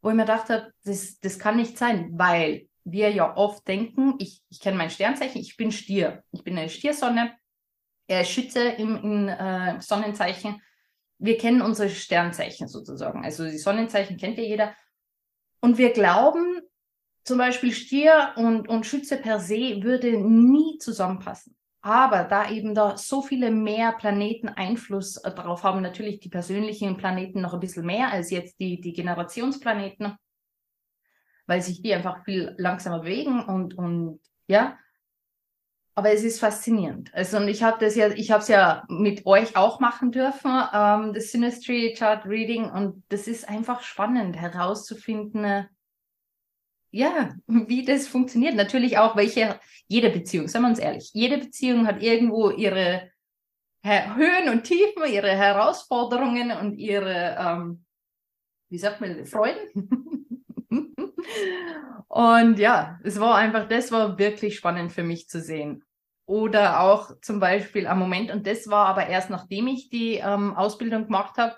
wo 0.02 0.10
ich 0.10 0.16
mir 0.16 0.26
dachte, 0.26 0.74
das, 0.84 1.20
das 1.20 1.40
kann 1.40 1.58
nicht 1.58 1.78
sein, 1.78 2.12
weil 2.14 2.68
wir 2.84 3.10
ja 3.12 3.36
oft 3.36 3.68
denken, 3.68 4.16
ich, 4.20 4.42
ich 4.50 4.60
kenne 4.60 4.78
mein 4.78 4.90
Sternzeichen, 4.90 5.42
ich 5.42 5.58
bin 5.58 5.72
Stier. 5.72 6.24
Ich 6.32 6.44
bin 6.44 6.58
eine 6.58 6.70
Stiersonne, 6.70 7.34
ist 8.10 8.30
Schütze 8.30 8.62
im, 8.70 8.96
im 8.98 9.28
äh, 9.28 9.82
Sonnenzeichen. 9.82 10.62
Wir 11.18 11.38
kennen 11.38 11.62
unsere 11.62 11.90
Sternzeichen 11.90 12.68
sozusagen. 12.68 13.24
Also 13.24 13.46
die 13.46 13.58
Sonnenzeichen 13.58 14.18
kennt 14.18 14.38
ja 14.38 14.44
jeder. 14.44 14.76
Und 15.62 15.78
wir 15.78 15.92
glauben, 15.92 16.62
zum 17.24 17.38
Beispiel 17.38 17.74
Stier 17.74 18.34
und, 18.38 18.68
und 18.68 18.86
Schütze 18.86 19.18
per 19.18 19.40
se 19.40 19.84
würde 19.84 20.18
nie 20.18 20.78
zusammenpassen. 20.80 21.56
Aber 21.82 22.24
da 22.24 22.50
eben 22.50 22.76
da 22.76 22.98
so 22.98 23.22
viele 23.22 23.52
mehr 23.52 23.94
Planeten 23.94 24.50
Einfluss 24.50 25.18
äh, 25.18 25.34
darauf 25.34 25.64
haben, 25.64 25.82
natürlich 25.82 26.20
die 26.20 26.30
persönlichen 26.30 26.98
Planeten 26.98 27.42
noch 27.42 27.54
ein 27.54 27.60
bisschen 27.60 27.86
mehr 27.86 28.12
als 28.12 28.32
jetzt 28.32 28.60
die, 28.60 28.82
die 28.82 28.94
Generationsplaneten, 28.94 30.18
weil 31.48 31.62
sich 31.62 31.82
die 31.82 31.94
einfach 31.94 32.24
viel 32.26 32.54
langsamer 32.58 33.00
bewegen 33.00 33.44
und, 33.44 33.78
und 33.78 34.20
ja. 34.48 34.78
Aber 36.00 36.14
es 36.14 36.24
ist 36.24 36.40
faszinierend. 36.40 37.14
Also 37.14 37.36
und 37.36 37.50
ich 37.50 37.62
habe 37.62 37.78
das 37.78 37.94
ja, 37.98 38.08
ich 38.08 38.32
habe 38.32 38.42
es 38.42 38.48
ja 38.48 38.86
mit 38.88 39.26
euch 39.26 39.58
auch 39.58 39.82
machen 39.82 40.14
dürfen, 40.14 40.50
ähm, 40.74 41.12
das 41.14 41.34
Synastry 41.34 41.94
Chart 41.94 42.26
Reading 42.26 42.72
und 42.72 43.04
das 43.10 43.28
ist 43.28 43.50
einfach 43.50 43.82
spannend 43.82 44.38
herauszufinden, 44.38 45.68
ja, 46.92 47.36
wie 47.48 47.84
das 47.84 48.08
funktioniert. 48.08 48.56
Natürlich 48.56 48.98
auch, 48.98 49.18
welche, 49.18 49.60
jede 49.90 50.10
Beziehung, 50.10 50.48
sagen 50.48 50.64
wir 50.64 50.70
uns 50.70 50.80
ehrlich, 50.80 51.10
jede 51.12 51.38
Beziehung 51.38 51.86
hat 51.86 52.02
irgendwo 52.02 52.50
ihre 52.50 53.12
Höhen 53.84 54.48
und 54.48 54.64
Tiefen, 54.64 55.04
ihre 55.06 55.32
Herausforderungen 55.32 56.52
und 56.52 56.78
ihre, 56.78 57.36
ähm, 57.38 57.84
wie 58.70 58.78
sagt 58.78 59.02
man, 59.02 59.26
Freuden. 59.26 60.46
und 62.08 62.58
ja, 62.58 63.02
es 63.04 63.20
war 63.20 63.36
einfach, 63.36 63.68
das 63.68 63.92
war 63.92 64.18
wirklich 64.18 64.56
spannend 64.56 64.94
für 64.94 65.04
mich 65.04 65.28
zu 65.28 65.42
sehen. 65.42 65.84
Oder 66.30 66.82
auch 66.82 67.20
zum 67.22 67.40
Beispiel 67.40 67.88
am 67.88 67.98
Moment, 67.98 68.30
und 68.30 68.46
das 68.46 68.70
war 68.70 68.86
aber 68.86 69.08
erst 69.08 69.32
nachdem 69.32 69.66
ich 69.66 69.90
die 69.90 70.18
ähm, 70.18 70.56
Ausbildung 70.56 71.06
gemacht 71.06 71.40
habe, 71.40 71.58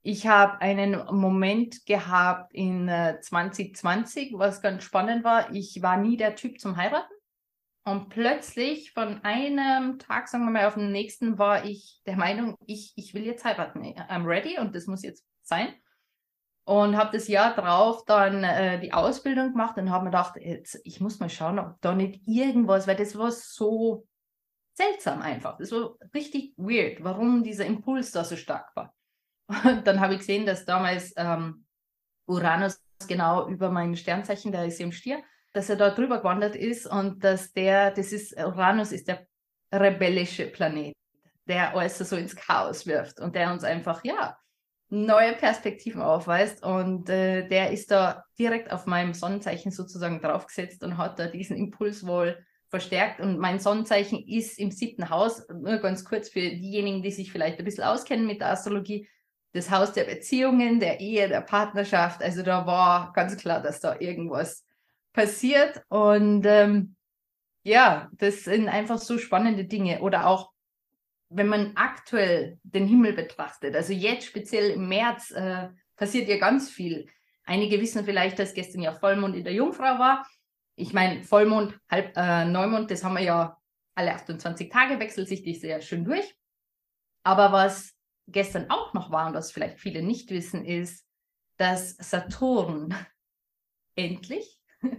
ich 0.00 0.26
habe 0.26 0.62
einen 0.62 0.92
Moment 1.14 1.84
gehabt 1.84 2.54
in 2.54 2.88
äh, 2.88 3.20
2020, 3.20 4.32
was 4.32 4.62
ganz 4.62 4.84
spannend 4.84 5.24
war. 5.24 5.52
Ich 5.52 5.82
war 5.82 5.98
nie 5.98 6.16
der 6.16 6.36
Typ 6.36 6.58
zum 6.58 6.78
Heiraten. 6.78 7.12
Und 7.84 8.08
plötzlich 8.08 8.92
von 8.92 9.22
einem 9.24 9.98
Tag, 9.98 10.26
sagen 10.28 10.46
wir 10.46 10.52
mal, 10.52 10.68
auf 10.68 10.74
den 10.76 10.90
nächsten 10.90 11.38
war 11.38 11.66
ich 11.66 12.00
der 12.06 12.16
Meinung, 12.16 12.56
ich, 12.64 12.94
ich 12.96 13.12
will 13.12 13.26
jetzt 13.26 13.44
heiraten. 13.44 13.82
I'm 13.82 14.24
ready 14.24 14.58
und 14.58 14.74
das 14.74 14.86
muss 14.86 15.02
jetzt 15.02 15.26
sein. 15.42 15.68
Und 16.64 16.96
habe 16.96 17.10
das 17.12 17.26
Jahr 17.26 17.54
drauf 17.54 18.04
dann 18.06 18.44
äh, 18.44 18.78
die 18.80 18.92
Ausbildung 18.92 19.52
gemacht 19.52 19.76
und 19.78 19.90
habe 19.90 20.04
mir 20.04 20.10
gedacht, 20.10 20.36
jetzt, 20.36 20.80
ich 20.84 21.00
muss 21.00 21.18
mal 21.18 21.28
schauen, 21.28 21.58
ob 21.58 21.80
da 21.80 21.94
nicht 21.94 22.20
irgendwas, 22.26 22.86
weil 22.86 22.96
das 22.96 23.18
war 23.18 23.32
so 23.32 24.06
seltsam 24.74 25.22
einfach. 25.22 25.58
Das 25.58 25.72
war 25.72 25.96
richtig 26.14 26.54
weird, 26.56 27.02
warum 27.02 27.42
dieser 27.42 27.66
Impuls 27.66 28.12
da 28.12 28.24
so 28.24 28.36
stark 28.36 28.74
war. 28.76 28.94
Und 29.64 29.86
dann 29.86 30.00
habe 30.00 30.14
ich 30.14 30.20
gesehen, 30.20 30.46
dass 30.46 30.64
damals 30.64 31.12
ähm, 31.16 31.66
Uranus 32.26 32.80
genau 33.08 33.48
über 33.48 33.70
mein 33.70 33.96
Sternzeichen, 33.96 34.52
der 34.52 34.66
ist 34.66 34.80
im 34.80 34.92
Stier, 34.92 35.22
dass 35.52 35.68
er 35.68 35.76
da 35.76 35.90
drüber 35.90 36.18
gewandert 36.18 36.56
ist 36.56 36.86
und 36.86 37.22
dass 37.24 37.52
der, 37.52 37.90
das 37.90 38.12
ist, 38.12 38.36
Uranus 38.38 38.92
ist 38.92 39.08
der 39.08 39.26
rebellische 39.72 40.46
Planet, 40.46 40.94
der 41.46 41.76
alles 41.76 41.98
so 41.98 42.16
ins 42.16 42.36
Chaos 42.36 42.86
wirft 42.86 43.20
und 43.20 43.34
der 43.34 43.52
uns 43.52 43.64
einfach, 43.64 44.04
ja, 44.04 44.38
neue 44.92 45.32
Perspektiven 45.32 46.02
aufweist 46.02 46.62
und 46.62 47.08
äh, 47.08 47.48
der 47.48 47.70
ist 47.70 47.90
da 47.90 48.24
direkt 48.38 48.70
auf 48.70 48.84
meinem 48.84 49.14
Sonnenzeichen 49.14 49.72
sozusagen 49.72 50.20
draufgesetzt 50.20 50.84
und 50.84 50.98
hat 50.98 51.18
da 51.18 51.28
diesen 51.28 51.56
Impuls 51.56 52.06
wohl 52.06 52.44
verstärkt 52.68 53.18
und 53.20 53.38
mein 53.38 53.58
Sonnenzeichen 53.58 54.22
ist 54.28 54.58
im 54.58 54.70
siebten 54.70 55.08
Haus, 55.08 55.46
nur 55.48 55.78
ganz 55.78 56.04
kurz 56.04 56.28
für 56.28 56.40
diejenigen, 56.40 57.02
die 57.02 57.10
sich 57.10 57.32
vielleicht 57.32 57.58
ein 57.58 57.64
bisschen 57.64 57.84
auskennen 57.84 58.26
mit 58.26 58.42
der 58.42 58.50
Astrologie, 58.50 59.08
das 59.52 59.70
Haus 59.70 59.92
der 59.92 60.04
Beziehungen, 60.04 60.78
der 60.78 61.00
Ehe, 61.00 61.26
der 61.28 61.40
Partnerschaft. 61.40 62.22
Also 62.22 62.42
da 62.42 62.66
war 62.66 63.12
ganz 63.14 63.36
klar, 63.36 63.62
dass 63.62 63.80
da 63.80 63.96
irgendwas 63.98 64.64
passiert. 65.12 65.82
Und 65.88 66.44
ähm, 66.46 66.96
ja, 67.62 68.10
das 68.14 68.44
sind 68.44 68.68
einfach 68.68 68.98
so 68.98 69.18
spannende 69.18 69.64
Dinge. 69.64 70.00
Oder 70.00 70.26
auch, 70.26 70.51
wenn 71.34 71.48
man 71.48 71.72
aktuell 71.76 72.58
den 72.62 72.86
Himmel 72.86 73.12
betrachtet, 73.12 73.74
also 73.74 73.92
jetzt 73.92 74.26
speziell 74.26 74.70
im 74.70 74.88
März 74.88 75.30
äh, 75.30 75.68
passiert 75.96 76.28
ja 76.28 76.38
ganz 76.38 76.70
viel. 76.70 77.08
Einige 77.44 77.80
wissen 77.80 78.04
vielleicht, 78.04 78.38
dass 78.38 78.54
gestern 78.54 78.82
ja 78.82 78.92
Vollmond 78.92 79.34
in 79.36 79.44
der 79.44 79.54
Jungfrau 79.54 79.98
war. 79.98 80.26
Ich 80.76 80.92
meine, 80.92 81.22
Vollmond, 81.22 81.78
Halb, 81.90 82.16
äh, 82.16 82.44
Neumond, 82.44 82.90
das 82.90 83.04
haben 83.04 83.14
wir 83.14 83.22
ja 83.22 83.58
alle 83.94 84.14
28 84.14 84.70
Tage, 84.70 84.98
wechselt 85.00 85.28
sich 85.28 85.42
die 85.42 85.54
sehr 85.54 85.80
schön 85.80 86.04
durch. 86.04 86.34
Aber 87.24 87.52
was 87.52 87.94
gestern 88.28 88.70
auch 88.70 88.94
noch 88.94 89.10
war 89.10 89.26
und 89.28 89.34
was 89.34 89.52
vielleicht 89.52 89.78
viele 89.78 90.02
nicht 90.02 90.30
wissen, 90.30 90.64
ist, 90.64 91.06
dass 91.56 91.96
Saturn 91.96 92.94
endlich 93.96 94.60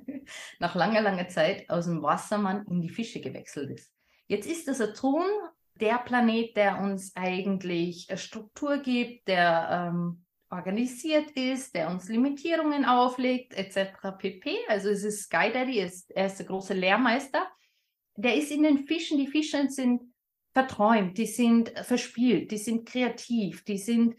nach 0.60 0.76
langer, 0.76 1.02
langer 1.02 1.28
Zeit 1.28 1.70
aus 1.70 1.86
dem 1.86 2.02
Wassermann 2.02 2.66
in 2.68 2.82
die 2.82 2.90
Fische 2.90 3.22
gewechselt 3.22 3.72
ist. 3.72 3.92
Jetzt 4.28 4.48
ist 4.48 4.68
der 4.68 4.74
Saturn 4.74 5.30
der 5.76 5.98
Planet, 6.00 6.56
der 6.56 6.80
uns 6.80 7.16
eigentlich 7.16 8.08
Struktur 8.16 8.78
gibt, 8.78 9.28
der 9.28 9.92
ähm, 9.92 10.26
organisiert 10.50 11.32
ist, 11.32 11.74
der 11.74 11.90
uns 11.90 12.08
Limitierungen 12.08 12.86
auflegt, 12.86 13.54
etc. 13.56 14.18
pp. 14.18 14.56
Also 14.68 14.90
es 14.90 15.04
ist 15.04 15.24
Sky 15.24 15.52
Daddy, 15.52 15.80
er 15.80 16.26
ist 16.28 16.40
der 16.40 16.46
große 16.46 16.74
Lehrmeister. 16.74 17.48
Der 18.16 18.36
ist 18.36 18.52
in 18.52 18.64
den 18.64 18.86
Fischen, 18.86 19.18
die 19.18 19.28
Fische 19.28 19.68
sind 19.70 20.14
verträumt, 20.54 21.18
die 21.18 21.26
sind 21.26 21.70
verspielt, 21.80 22.52
die 22.52 22.60
sind 22.60 22.88
kreativ, 22.88 23.64
die 23.64 23.80
sind, 23.80 24.16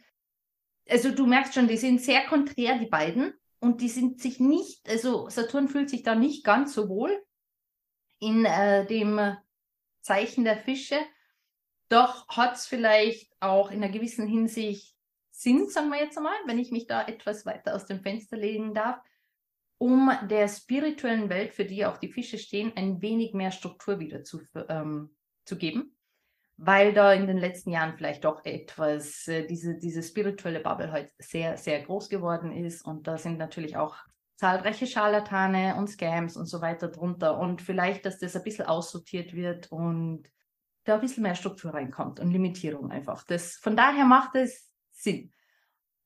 also 0.88 1.12
du 1.12 1.26
merkst 1.26 1.54
schon, 1.54 1.68
die 1.68 1.76
sind 1.76 2.00
sehr 2.00 2.26
konträr, 2.26 2.78
die 2.78 2.86
beiden. 2.86 3.32
Und 3.60 3.80
die 3.80 3.88
sind 3.88 4.20
sich 4.20 4.40
nicht, 4.40 4.86
also 4.90 5.30
Saturn 5.30 5.68
fühlt 5.68 5.88
sich 5.88 6.02
da 6.02 6.14
nicht 6.14 6.44
ganz 6.44 6.74
so 6.74 6.90
wohl 6.90 7.24
in 8.20 8.44
äh, 8.44 8.84
dem 8.86 9.36
Zeichen 10.02 10.44
der 10.44 10.58
Fische. 10.58 10.98
Doch 11.88 12.28
hat 12.28 12.56
es 12.56 12.66
vielleicht 12.66 13.30
auch 13.40 13.70
in 13.70 13.82
einer 13.82 13.92
gewissen 13.92 14.26
Hinsicht 14.26 14.94
Sinn, 15.30 15.68
sagen 15.68 15.90
wir 15.90 15.98
jetzt 15.98 16.16
einmal, 16.16 16.36
wenn 16.46 16.58
ich 16.58 16.70
mich 16.70 16.86
da 16.86 17.06
etwas 17.06 17.44
weiter 17.44 17.74
aus 17.74 17.86
dem 17.86 18.00
Fenster 18.00 18.36
legen 18.36 18.72
darf, 18.72 18.98
um 19.78 20.10
der 20.30 20.48
spirituellen 20.48 21.28
Welt, 21.28 21.52
für 21.52 21.64
die 21.64 21.84
auch 21.84 21.98
die 21.98 22.12
Fische 22.12 22.38
stehen, 22.38 22.72
ein 22.76 23.02
wenig 23.02 23.34
mehr 23.34 23.50
Struktur 23.50 23.98
wieder 23.98 24.22
zu 24.22 24.40
ähm, 24.68 25.10
zu 25.44 25.56
geben, 25.56 25.94
weil 26.56 26.92
da 26.92 27.12
in 27.12 27.26
den 27.26 27.38
letzten 27.38 27.70
Jahren 27.70 27.96
vielleicht 27.96 28.24
doch 28.24 28.44
etwas, 28.44 29.26
äh, 29.28 29.46
diese, 29.46 29.76
diese 29.78 30.02
spirituelle 30.02 30.60
Bubble 30.60 30.92
halt 30.92 31.12
sehr, 31.18 31.56
sehr 31.56 31.82
groß 31.82 32.08
geworden 32.08 32.52
ist. 32.52 32.82
Und 32.82 33.06
da 33.06 33.18
sind 33.18 33.38
natürlich 33.38 33.76
auch 33.76 33.96
zahlreiche 34.36 34.86
Scharlatane 34.86 35.76
und 35.76 35.88
Scams 35.88 36.36
und 36.36 36.46
so 36.46 36.60
weiter 36.60 36.88
drunter. 36.88 37.38
Und 37.38 37.62
vielleicht, 37.62 38.06
dass 38.06 38.18
das 38.18 38.36
ein 38.36 38.44
bisschen 38.44 38.66
aussortiert 38.66 39.34
wird 39.34 39.70
und 39.72 40.30
da 40.84 40.94
ein 40.94 41.00
bisschen 41.00 41.22
mehr 41.22 41.34
Struktur 41.34 41.74
reinkommt 41.74 42.20
und 42.20 42.30
Limitierung 42.30 42.90
einfach. 42.90 43.24
Das, 43.24 43.56
von 43.56 43.76
daher 43.76 44.04
macht 44.04 44.34
es 44.34 44.70
Sinn. 44.92 45.32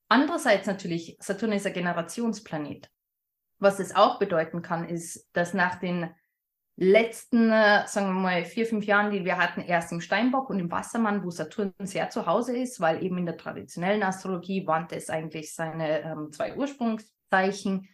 Andererseits 0.09 0.67
natürlich, 0.67 1.17
Saturn 1.21 1.53
ist 1.53 1.67
ein 1.67 1.73
Generationsplanet. 1.73 2.91
Was 3.59 3.81
es 3.81 3.95
auch 3.95 4.19
bedeuten 4.19 4.63
kann, 4.63 4.89
ist, 4.89 5.29
dass 5.33 5.53
nach 5.53 5.77
den 5.77 6.11
letzten, 6.77 7.51
äh, 7.51 7.87
sagen 7.89 8.07
wir 8.07 8.21
mal, 8.21 8.45
vier, 8.45 8.65
fünf 8.65 8.85
Jahren, 8.87 9.11
die 9.11 9.25
wir 9.25 9.37
hatten, 9.37 9.61
erst 9.61 9.91
im 9.91 10.01
Steinbock 10.01 10.49
und 10.49 10.61
im 10.61 10.71
Wassermann, 10.71 11.25
wo 11.25 11.31
Saturn 11.31 11.75
sehr 11.81 12.09
zu 12.09 12.27
Hause 12.27 12.57
ist, 12.57 12.81
weil 12.81 13.03
eben 13.03 13.19
in 13.19 13.27
der 13.27 13.37
traditionellen 13.37 14.05
Astrologie 14.05 14.65
wandte 14.65 14.95
es 14.95 15.11
eigentlich 15.11 15.55
seine 15.55 16.03
ähm, 16.03 16.31
zwei 16.31 16.57
Ursprungszeichen, 16.57 17.89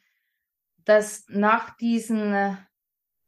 dass 0.84 1.24
nach 1.28 1.74
diesen 1.78 2.34
äh, 2.34 2.56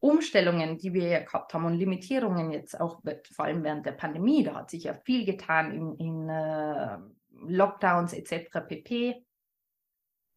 Umstellungen, 0.07 0.79
die 0.79 0.93
wir 0.93 1.09
ja 1.09 1.21
gehabt 1.21 1.53
haben 1.55 1.65
und 1.65 1.75
Limitierungen 1.75 2.53
jetzt 2.53 2.81
auch, 2.81 3.01
vor 3.35 3.45
allem 3.45 3.63
während 3.63 3.87
der 3.87 3.93
Pandemie, 3.93 4.45
da 4.45 4.55
hat 4.55 4.71
sich 4.71 4.85
ja 4.85 4.95
viel 4.95 5.25
getan 5.25 5.73
in, 5.73 5.97
in 5.97 6.31
uh, 6.31 6.99
Lockdowns 7.47 8.13
etc. 8.13 8.61
pp, 8.67 9.25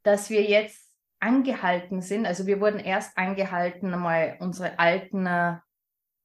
dass 0.03 0.29
wir 0.29 0.43
jetzt 0.43 0.95
angehalten 1.19 2.01
sind, 2.01 2.25
also 2.25 2.47
wir 2.47 2.61
wurden 2.61 2.79
erst 2.79 3.17
angehalten, 3.17 3.93
einmal 3.93 4.37
unsere 4.39 4.79
alten 4.79 5.27
uh, 5.27 5.57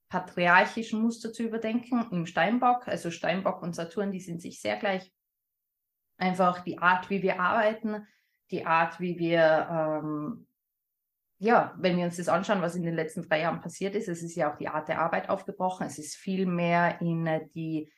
patriarchischen 0.08 1.02
Muster 1.02 1.32
zu 1.32 1.42
überdenken 1.42 2.06
im 2.12 2.26
Steinbock. 2.26 2.86
Also 2.86 3.10
Steinbock 3.10 3.62
und 3.62 3.74
Saturn, 3.74 4.12
die 4.12 4.20
sind 4.20 4.40
sich 4.40 4.60
sehr 4.60 4.76
gleich. 4.76 5.12
Einfach 6.18 6.60
die 6.60 6.78
Art, 6.78 7.10
wie 7.10 7.22
wir 7.22 7.40
arbeiten, 7.40 8.06
die 8.52 8.64
Art, 8.64 9.00
wie 9.00 9.18
wir 9.18 9.68
ähm, 9.68 10.46
ja, 11.44 11.74
wenn 11.78 11.98
wir 11.98 12.06
uns 12.06 12.16
das 12.16 12.28
anschauen, 12.28 12.62
was 12.62 12.74
in 12.74 12.84
den 12.84 12.94
letzten 12.94 13.28
drei 13.28 13.40
Jahren 13.40 13.60
passiert 13.60 13.94
ist, 13.94 14.08
es 14.08 14.22
ist 14.22 14.34
ja 14.34 14.50
auch 14.50 14.56
die 14.56 14.68
Art 14.68 14.88
der 14.88 15.00
Arbeit 15.00 15.28
aufgebrochen. 15.28 15.86
Es 15.86 15.98
ist 15.98 16.16
viel 16.16 16.46
mehr 16.46 17.02
in 17.02 17.26
äh, 17.26 17.46
die, 17.54 17.92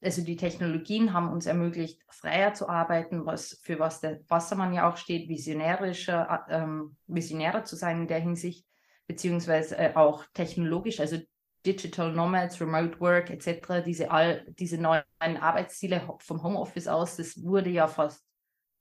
also 0.00 0.22
die 0.22 0.36
Technologien 0.36 1.12
haben 1.12 1.30
uns 1.30 1.44
ermöglicht, 1.44 2.00
freier 2.08 2.54
zu 2.54 2.70
arbeiten, 2.70 3.26
was 3.26 3.60
für 3.62 3.78
was 3.78 4.00
der 4.00 4.20
Wassermann 4.28 4.72
ja 4.72 4.90
auch 4.90 4.96
steht, 4.96 5.28
visionärischer, 5.28 6.46
äh, 6.48 6.62
ähm, 6.62 6.96
visionärer 7.06 7.64
zu 7.64 7.76
sein 7.76 8.00
in 8.00 8.08
der 8.08 8.20
Hinsicht, 8.20 8.66
beziehungsweise 9.06 9.76
äh, 9.76 9.94
auch 9.94 10.24
technologisch, 10.32 10.98
also 10.98 11.18
Digital 11.66 12.10
Nomads, 12.12 12.58
Remote 12.58 12.98
Work 13.00 13.28
etc., 13.28 13.84
diese, 13.84 14.10
all, 14.10 14.46
diese 14.48 14.78
neuen 14.78 15.04
Arbeitsziele 15.20 16.08
vom 16.20 16.42
Homeoffice 16.42 16.88
aus, 16.88 17.16
das 17.16 17.40
wurde 17.44 17.68
ja 17.68 17.86
fast 17.86 18.24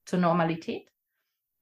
zur 0.06 0.20
Normalität. 0.20 0.90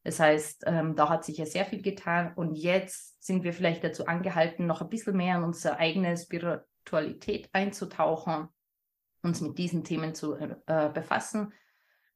Das 0.03 0.19
heißt, 0.19 0.63
ähm, 0.65 0.95
da 0.95 1.09
hat 1.09 1.25
sich 1.25 1.37
ja 1.37 1.45
sehr 1.45 1.65
viel 1.65 1.81
getan 1.81 2.33
und 2.35 2.55
jetzt 2.55 3.21
sind 3.23 3.43
wir 3.43 3.53
vielleicht 3.53 3.83
dazu 3.83 4.05
angehalten, 4.07 4.65
noch 4.65 4.81
ein 4.81 4.89
bisschen 4.89 5.17
mehr 5.17 5.37
in 5.37 5.43
unsere 5.43 5.77
eigene 5.77 6.15
Spiritualität 6.17 7.49
einzutauchen, 7.51 8.47
uns 9.21 9.41
mit 9.41 9.57
diesen 9.57 9.83
Themen 9.83 10.15
zu 10.15 10.35
äh, 10.35 10.89
befassen, 10.93 11.53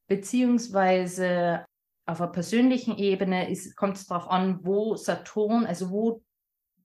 beziehungsweise 0.06 1.66
auf 2.06 2.20
einer 2.20 2.32
persönlichen 2.32 2.96
Ebene 2.98 3.54
kommt 3.76 3.96
es 3.96 4.06
darauf 4.06 4.28
an, 4.28 4.60
wo 4.64 4.96
Saturn, 4.96 5.66
also 5.66 5.90
wo 5.90 6.22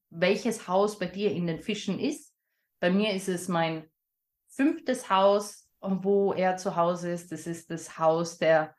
welches 0.09 0.67
Haus 0.67 0.97
bei 0.97 1.05
dir 1.05 1.31
in 1.31 1.47
den 1.47 1.59
Fischen 1.59 1.99
ist. 1.99 2.33
Bei 2.79 2.89
mir 2.89 3.13
ist 3.13 3.27
es 3.27 3.47
mein 3.47 3.89
fünftes 4.47 5.09
Haus, 5.09 5.69
wo 5.81 6.33
er 6.33 6.57
zu 6.57 6.75
Hause 6.75 7.11
ist. 7.11 7.31
Das 7.31 7.47
ist 7.47 7.69
das 7.69 7.97
Haus 7.97 8.37
der 8.37 8.75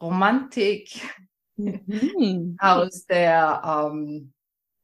Romantik, 0.00 1.00
Mhm. 1.64 2.56
Aus 2.58 3.06
der 3.06 3.62
ähm, 3.64 4.32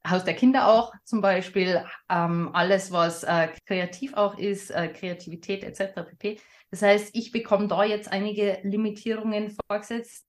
Haus 0.07 0.23
der 0.23 0.33
Kinder 0.33 0.67
auch 0.67 0.93
zum 1.03 1.21
Beispiel, 1.21 1.83
ähm, 2.09 2.49
alles, 2.53 2.91
was 2.91 3.23
äh, 3.23 3.49
kreativ 3.65 4.13
auch 4.13 4.37
ist, 4.37 4.71
äh, 4.71 4.87
Kreativität 4.87 5.63
etc. 5.63 6.01
pp. 6.07 6.39
Das 6.71 6.81
heißt, 6.81 7.09
ich 7.13 7.31
bekomme 7.31 7.67
da 7.67 7.83
jetzt 7.83 8.11
einige 8.11 8.59
Limitierungen 8.63 9.55
vorgesetzt. 9.67 10.25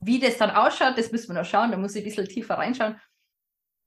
Wie 0.00 0.18
das 0.18 0.38
dann 0.38 0.50
ausschaut, 0.50 0.98
das 0.98 1.12
müssen 1.12 1.34
wir 1.34 1.40
noch 1.40 1.48
schauen, 1.48 1.70
da 1.70 1.76
muss 1.76 1.94
ich 1.94 2.02
ein 2.02 2.04
bisschen 2.04 2.28
tiefer 2.28 2.54
reinschauen. 2.58 3.00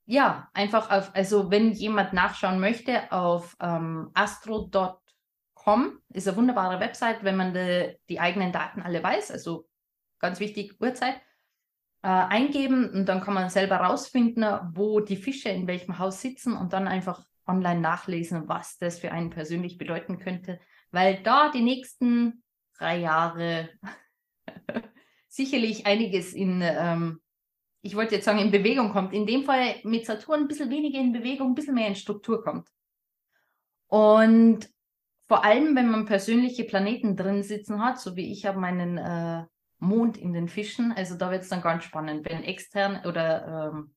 Ja, 0.05 0.49
einfach 0.53 0.91
auf, 0.91 1.15
also 1.15 1.49
wenn 1.49 1.71
jemand 1.71 2.13
nachschauen 2.13 2.59
möchte, 2.59 3.09
auf 3.11 3.55
ähm, 3.61 4.09
astro.com 4.13 5.99
ist 6.09 6.27
eine 6.27 6.37
wunderbare 6.37 6.81
Website, 6.81 7.23
wenn 7.23 7.37
man 7.37 7.53
de, 7.53 7.97
die 8.09 8.19
eigenen 8.19 8.51
Daten 8.51 8.81
alle 8.81 9.01
weiß, 9.01 9.31
also 9.31 9.67
ganz 10.19 10.41
wichtig, 10.41 10.79
Uhrzeit 10.81 11.21
äh, 12.03 12.07
eingeben 12.07 12.89
und 12.89 13.05
dann 13.05 13.21
kann 13.21 13.33
man 13.33 13.49
selber 13.49 13.77
rausfinden, 13.77 14.45
wo 14.73 14.99
die 14.99 15.15
Fische 15.15 15.49
in 15.49 15.67
welchem 15.67 15.99
Haus 15.99 16.21
sitzen 16.21 16.55
und 16.55 16.73
dann 16.73 16.87
einfach 16.87 17.25
online 17.47 17.79
nachlesen, 17.79 18.47
was 18.47 18.77
das 18.77 18.99
für 18.99 19.11
einen 19.11 19.29
persönlich 19.29 19.77
bedeuten 19.77 20.19
könnte, 20.19 20.59
weil 20.91 21.23
da 21.23 21.49
die 21.49 21.61
nächsten 21.61 22.43
drei 22.77 22.99
Jahre 22.99 23.69
sicherlich 25.27 25.85
einiges 25.85 26.33
in, 26.33 26.61
ähm, 26.61 27.21
ich 27.81 27.95
wollte 27.95 28.15
jetzt 28.15 28.25
sagen, 28.25 28.39
in 28.39 28.51
Bewegung 28.51 28.91
kommt. 28.91 29.13
In 29.13 29.25
dem 29.25 29.43
Fall 29.43 29.75
mit 29.83 30.05
Saturn 30.05 30.41
ein 30.41 30.47
bisschen 30.47 30.69
weniger 30.69 30.99
in 30.99 31.13
Bewegung, 31.13 31.51
ein 31.51 31.55
bisschen 31.55 31.75
mehr 31.75 31.87
in 31.87 31.95
Struktur 31.95 32.43
kommt. 32.43 32.69
Und 33.87 34.69
vor 35.27 35.45
allem, 35.45 35.75
wenn 35.75 35.89
man 35.89 36.05
persönliche 36.05 36.65
Planeten 36.65 37.15
drin 37.15 37.43
sitzen 37.43 37.81
hat, 37.81 37.99
so 37.99 38.15
wie 38.15 38.31
ich 38.31 38.45
habe 38.45 38.59
meinen 38.59 38.97
äh, 38.97 39.45
Mond 39.83 40.17
in 40.17 40.33
den 40.33 40.47
Fischen. 40.47 40.91
Also 40.91 41.15
da 41.15 41.29
wird 41.29 41.43
es 41.43 41.49
dann 41.49 41.61
ganz 41.61 41.83
spannend, 41.83 42.27
wenn 42.27 42.43
extern 42.43 43.05
oder 43.05 43.71
ähm, 43.73 43.93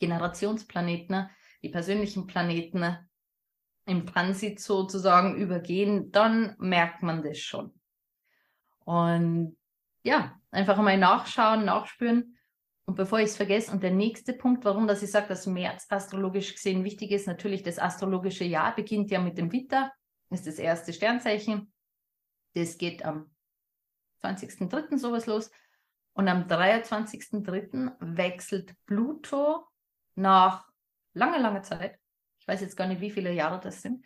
Generationsplaneten, 0.00 1.30
die 1.62 1.70
persönlichen 1.70 2.26
Planeten 2.26 2.96
im 3.86 4.06
Transit 4.06 4.60
sozusagen 4.60 5.36
übergehen, 5.36 6.12
dann 6.12 6.54
merkt 6.58 7.02
man 7.02 7.22
das 7.22 7.38
schon. 7.38 7.72
Und 8.84 9.56
ja, 10.02 10.38
einfach 10.50 10.76
mal 10.78 10.96
nachschauen, 10.98 11.64
nachspüren. 11.64 12.36
Und 12.84 12.94
bevor 12.94 13.18
ich 13.18 13.26
es 13.26 13.36
vergesse, 13.36 13.72
und 13.72 13.82
der 13.82 13.90
nächste 13.90 14.32
Punkt, 14.32 14.64
warum 14.64 14.86
dass 14.86 15.02
ich 15.02 15.10
sage, 15.10 15.28
dass 15.28 15.46
März 15.46 15.86
astrologisch 15.90 16.54
gesehen 16.54 16.84
wichtig 16.84 17.10
ist, 17.10 17.26
natürlich 17.26 17.62
das 17.62 17.78
astrologische 17.78 18.44
Jahr 18.44 18.74
beginnt 18.74 19.10
ja 19.10 19.20
mit 19.20 19.36
dem 19.36 19.52
Witter, 19.52 19.92
ist 20.30 20.46
das 20.46 20.58
erste 20.58 20.92
Sternzeichen. 20.92 21.72
Das 22.54 22.78
geht 22.78 23.04
am 23.04 23.30
20.03. 24.22 24.98
sowas 24.98 25.26
los. 25.26 25.50
Und 26.12 26.28
am 26.28 26.46
23.03. 26.46 27.92
wechselt 28.00 28.74
Pluto 28.86 29.66
nach 30.14 30.68
langer, 31.14 31.38
langer 31.38 31.62
Zeit, 31.62 31.98
ich 32.40 32.48
weiß 32.48 32.60
jetzt 32.60 32.76
gar 32.76 32.88
nicht, 32.88 33.00
wie 33.00 33.10
viele 33.10 33.32
Jahre 33.32 33.60
das 33.60 33.82
sind, 33.82 34.04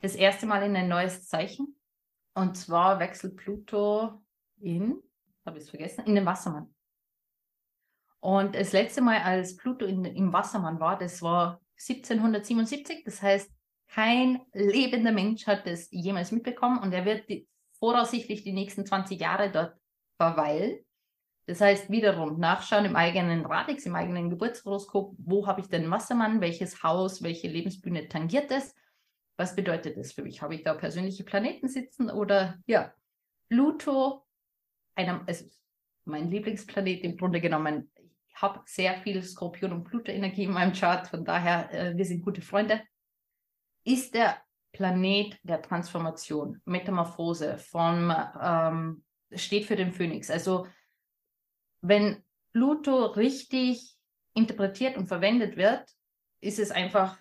das 0.00 0.14
erste 0.14 0.46
Mal 0.46 0.62
in 0.62 0.76
ein 0.76 0.88
neues 0.88 1.26
Zeichen. 1.26 1.74
Und 2.34 2.56
zwar 2.56 3.00
wechselt 3.00 3.36
Pluto 3.36 4.22
in, 4.60 5.02
habe 5.44 5.58
ich 5.58 5.64
es 5.64 5.70
vergessen, 5.70 6.04
in 6.04 6.14
den 6.14 6.26
Wassermann. 6.26 6.72
Und 8.20 8.54
das 8.54 8.72
letzte 8.72 9.00
Mal, 9.00 9.22
als 9.22 9.56
Pluto 9.56 9.84
in, 9.84 10.04
im 10.04 10.32
Wassermann 10.32 10.80
war, 10.80 10.98
das 10.98 11.22
war 11.22 11.60
1777. 11.78 13.04
Das 13.04 13.22
heißt, 13.22 13.50
kein 13.88 14.40
lebender 14.52 15.12
Mensch 15.12 15.46
hat 15.46 15.66
das 15.66 15.88
jemals 15.90 16.30
mitbekommen 16.30 16.78
und 16.78 16.92
er 16.92 17.04
wird 17.04 17.28
die, 17.28 17.48
voraussichtlich 17.78 18.42
die 18.42 18.52
nächsten 18.52 18.86
20 18.86 19.20
Jahre 19.20 19.50
dort 19.50 19.76
verweilen. 20.16 20.78
Das 21.46 21.60
heißt, 21.62 21.90
wiederum 21.90 22.38
nachschauen 22.38 22.84
im 22.84 22.96
eigenen 22.96 23.46
Radix, 23.46 23.86
im 23.86 23.94
eigenen 23.94 24.28
Geburtshoroskop, 24.28 25.14
wo 25.18 25.46
habe 25.46 25.62
ich 25.62 25.68
den 25.68 25.90
Wassermann, 25.90 26.42
welches 26.42 26.82
Haus, 26.82 27.22
welche 27.22 27.48
Lebensbühne 27.48 28.08
tangiert 28.08 28.50
es? 28.50 28.74
Was 29.38 29.56
bedeutet 29.56 29.96
das 29.96 30.12
für 30.12 30.22
mich? 30.22 30.42
Habe 30.42 30.56
ich 30.56 30.62
da 30.62 30.74
persönliche 30.74 31.24
Planeten 31.24 31.68
sitzen 31.68 32.10
oder 32.10 32.58
ja, 32.66 32.92
Pluto, 33.48 34.26
einem, 34.94 35.22
also 35.26 35.46
mein 36.04 36.30
Lieblingsplanet 36.30 37.02
im 37.02 37.16
Grunde 37.16 37.40
genommen. 37.40 37.90
Ich 38.28 38.42
habe 38.42 38.60
sehr 38.66 39.00
viel 39.00 39.22
Skorpion- 39.22 39.72
und 39.72 39.84
Pluto-Energie 39.84 40.44
in 40.44 40.52
meinem 40.52 40.72
Chart, 40.74 41.06
von 41.06 41.24
daher, 41.24 41.72
äh, 41.72 41.96
wir 41.96 42.04
sind 42.04 42.24
gute 42.24 42.42
Freunde. 42.42 42.82
Ist 43.84 44.14
der 44.14 44.36
Planet 44.72 45.38
der 45.42 45.62
Transformation, 45.62 46.60
Metamorphose, 46.64 47.58
von, 47.58 48.14
ähm, 48.40 49.04
steht 49.32 49.66
für 49.66 49.76
den 49.76 49.92
Phönix. 49.92 50.30
Also 50.30 50.66
wenn 51.80 52.22
Pluto 52.52 53.06
richtig 53.06 53.96
interpretiert 54.34 54.96
und 54.96 55.06
verwendet 55.06 55.56
wird, 55.56 55.84
ist 56.40 56.58
es 56.58 56.70
einfach 56.70 57.18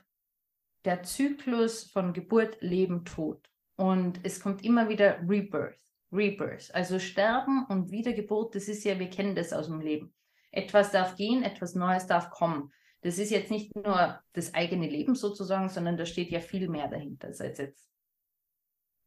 der 0.85 1.03
Zyklus 1.03 1.83
von 1.83 2.13
Geburt, 2.13 2.61
Leben, 2.61 3.05
Tod. 3.05 3.49
Und 3.75 4.19
es 4.23 4.39
kommt 4.39 4.63
immer 4.63 4.89
wieder 4.89 5.19
Rebirth, 5.27 5.79
Rebirth. 6.11 6.73
Also 6.73 6.99
Sterben 6.99 7.65
und 7.67 7.91
Wiedergeburt, 7.91 8.55
das 8.55 8.67
ist 8.67 8.83
ja, 8.83 8.97
wir 8.97 9.09
kennen 9.09 9.35
das 9.35 9.53
aus 9.53 9.67
dem 9.67 9.81
Leben. 9.81 10.13
Etwas 10.51 10.91
darf 10.91 11.15
gehen, 11.15 11.43
etwas 11.43 11.75
Neues 11.75 12.07
darf 12.07 12.29
kommen. 12.29 12.71
Das 13.01 13.17
ist 13.19 13.29
jetzt 13.29 13.51
nicht 13.51 13.75
nur 13.75 14.19
das 14.33 14.53
eigene 14.53 14.87
Leben 14.87 15.15
sozusagen, 15.15 15.69
sondern 15.69 15.97
da 15.97 16.05
steht 16.05 16.29
ja 16.31 16.39
viel 16.39 16.67
mehr 16.67 16.87
dahinter, 16.87 17.33
sei 17.33 17.49
es 17.49 17.57
jetzt 17.57 17.89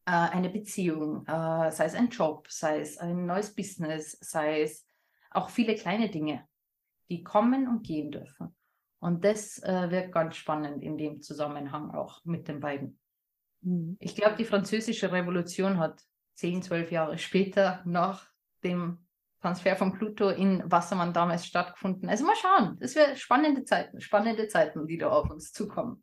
äh, 0.06 0.10
eine 0.10 0.48
Beziehung, 0.48 1.26
äh, 1.26 1.70
sei 1.70 1.84
es 1.84 1.94
ein 1.94 2.08
Job, 2.08 2.46
sei 2.50 2.80
es 2.80 2.98
ein 2.98 3.26
neues 3.26 3.54
Business, 3.54 4.16
sei 4.20 4.62
es 4.62 4.86
auch 5.30 5.50
viele 5.50 5.74
kleine 5.74 6.08
Dinge, 6.08 6.46
die 7.08 7.22
kommen 7.22 7.68
und 7.68 7.86
gehen 7.86 8.10
dürfen. 8.10 8.54
Und 9.00 9.24
das 9.24 9.62
äh, 9.62 9.90
wird 9.90 10.12
ganz 10.12 10.36
spannend 10.36 10.82
in 10.82 10.98
dem 10.98 11.22
Zusammenhang 11.22 11.90
auch 11.90 12.24
mit 12.24 12.48
den 12.48 12.60
beiden. 12.60 12.98
Mhm. 13.62 13.96
Ich 13.98 14.14
glaube, 14.14 14.36
die 14.36 14.44
französische 14.44 15.10
Revolution 15.10 15.78
hat 15.78 16.02
zehn, 16.34 16.62
zwölf 16.62 16.90
Jahre 16.90 17.18
später 17.18 17.82
nach 17.84 18.28
dem 18.62 19.06
Transfer 19.40 19.76
von 19.76 19.92
Pluto 19.92 20.28
in 20.28 20.62
Wassermann 20.66 21.12
damals 21.12 21.46
stattgefunden. 21.46 22.08
Also 22.08 22.24
mal 22.24 22.36
schauen, 22.36 22.76
das 22.80 22.94
wird 22.94 23.18
spannende 23.18 23.64
Zeiten, 23.64 24.00
spannende 24.00 24.48
Zeiten, 24.48 24.86
die 24.86 24.98
da 24.98 25.08
auf 25.08 25.30
uns 25.30 25.52
zukommen. 25.52 26.02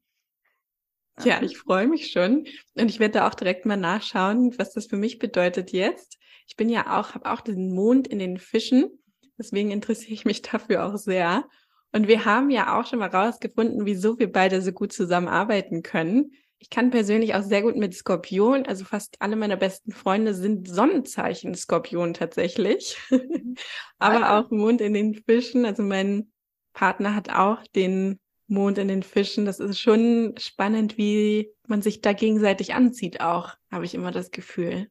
Ja, 1.23 1.41
ich 1.41 1.58
freue 1.58 1.88
mich 1.88 2.12
schon 2.12 2.45
und 2.76 2.89
ich 2.89 3.00
werde 3.00 3.15
da 3.15 3.28
auch 3.28 3.34
direkt 3.34 3.65
mal 3.65 3.78
nachschauen, 3.78 4.58
was 4.60 4.73
das 4.73 4.86
für 4.86 4.97
mich 4.97 5.17
bedeutet 5.17 5.71
jetzt. 5.71 6.17
Ich 6.47 6.56
bin 6.56 6.69
ja 6.69 7.00
auch, 7.00 7.15
habe 7.15 7.32
auch 7.32 7.41
den 7.41 7.73
Mond 7.73 8.08
in 8.08 8.19
den 8.19 8.38
Fischen, 8.38 8.91
deswegen 9.38 9.71
interessiere 9.71 10.13
ich 10.13 10.26
mich 10.26 10.41
dafür 10.43 10.86
auch 10.86 10.97
sehr. 10.97 11.45
Und 11.91 12.08
wir 12.08 12.26
haben 12.26 12.50
ja 12.50 12.80
auch 12.80 12.86
schon 12.86 13.00
mal 13.00 13.10
rausgefunden, 13.10 13.86
wieso 13.86 14.19
wir 14.19 14.32
beide 14.32 14.62
so 14.62 14.71
gut 14.71 14.93
zusammenarbeiten 14.93 15.82
können. 15.82 16.34
Ich 16.59 16.69
kann 16.69 16.89
persönlich 16.89 17.35
auch 17.35 17.43
sehr 17.43 17.61
gut 17.61 17.75
mit 17.75 17.93
Skorpion, 17.93 18.65
also 18.65 18.83
fast 18.83 19.21
alle 19.21 19.35
meiner 19.35 19.57
besten 19.57 19.91
Freunde 19.91 20.33
sind 20.33 20.67
Sonnenzeichen 20.67 21.53
Skorpion 21.53 22.13
tatsächlich. 22.13 22.97
Aber 23.99 24.39
auch 24.39 24.49
Mond 24.49 24.81
in 24.81 24.93
den 24.93 25.13
Fischen. 25.13 25.65
Also 25.65 25.83
mein 25.83 26.31
Partner 26.73 27.13
hat 27.13 27.29
auch 27.29 27.65
den 27.75 28.19
Mond 28.47 28.77
in 28.77 28.87
den 28.87 29.03
Fischen. 29.03 29.45
Das 29.45 29.59
ist 29.59 29.79
schon 29.79 30.33
spannend, 30.37 30.97
wie 30.97 31.51
man 31.67 31.81
sich 31.81 32.01
da 32.01 32.13
gegenseitig 32.13 32.73
anzieht 32.73 33.21
auch, 33.21 33.53
habe 33.71 33.85
ich 33.85 33.93
immer 33.93 34.11
das 34.11 34.31
Gefühl. 34.31 34.87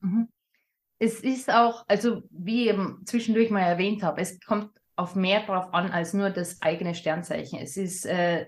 Mhm. 0.00 0.28
Es 0.98 1.20
ist 1.20 1.50
auch, 1.50 1.84
also 1.88 2.22
wie 2.30 2.68
eben 2.68 3.02
zwischendurch 3.04 3.50
mal 3.50 3.60
erwähnt 3.60 4.02
habe, 4.02 4.20
es 4.20 4.40
kommt 4.40 4.70
auf 4.96 5.14
mehr 5.14 5.44
drauf 5.44 5.74
an 5.74 5.90
als 5.90 6.14
nur 6.14 6.30
das 6.30 6.62
eigene 6.62 6.94
Sternzeichen. 6.94 7.58
Es 7.58 7.76
ist 7.76 8.06
äh, 8.06 8.46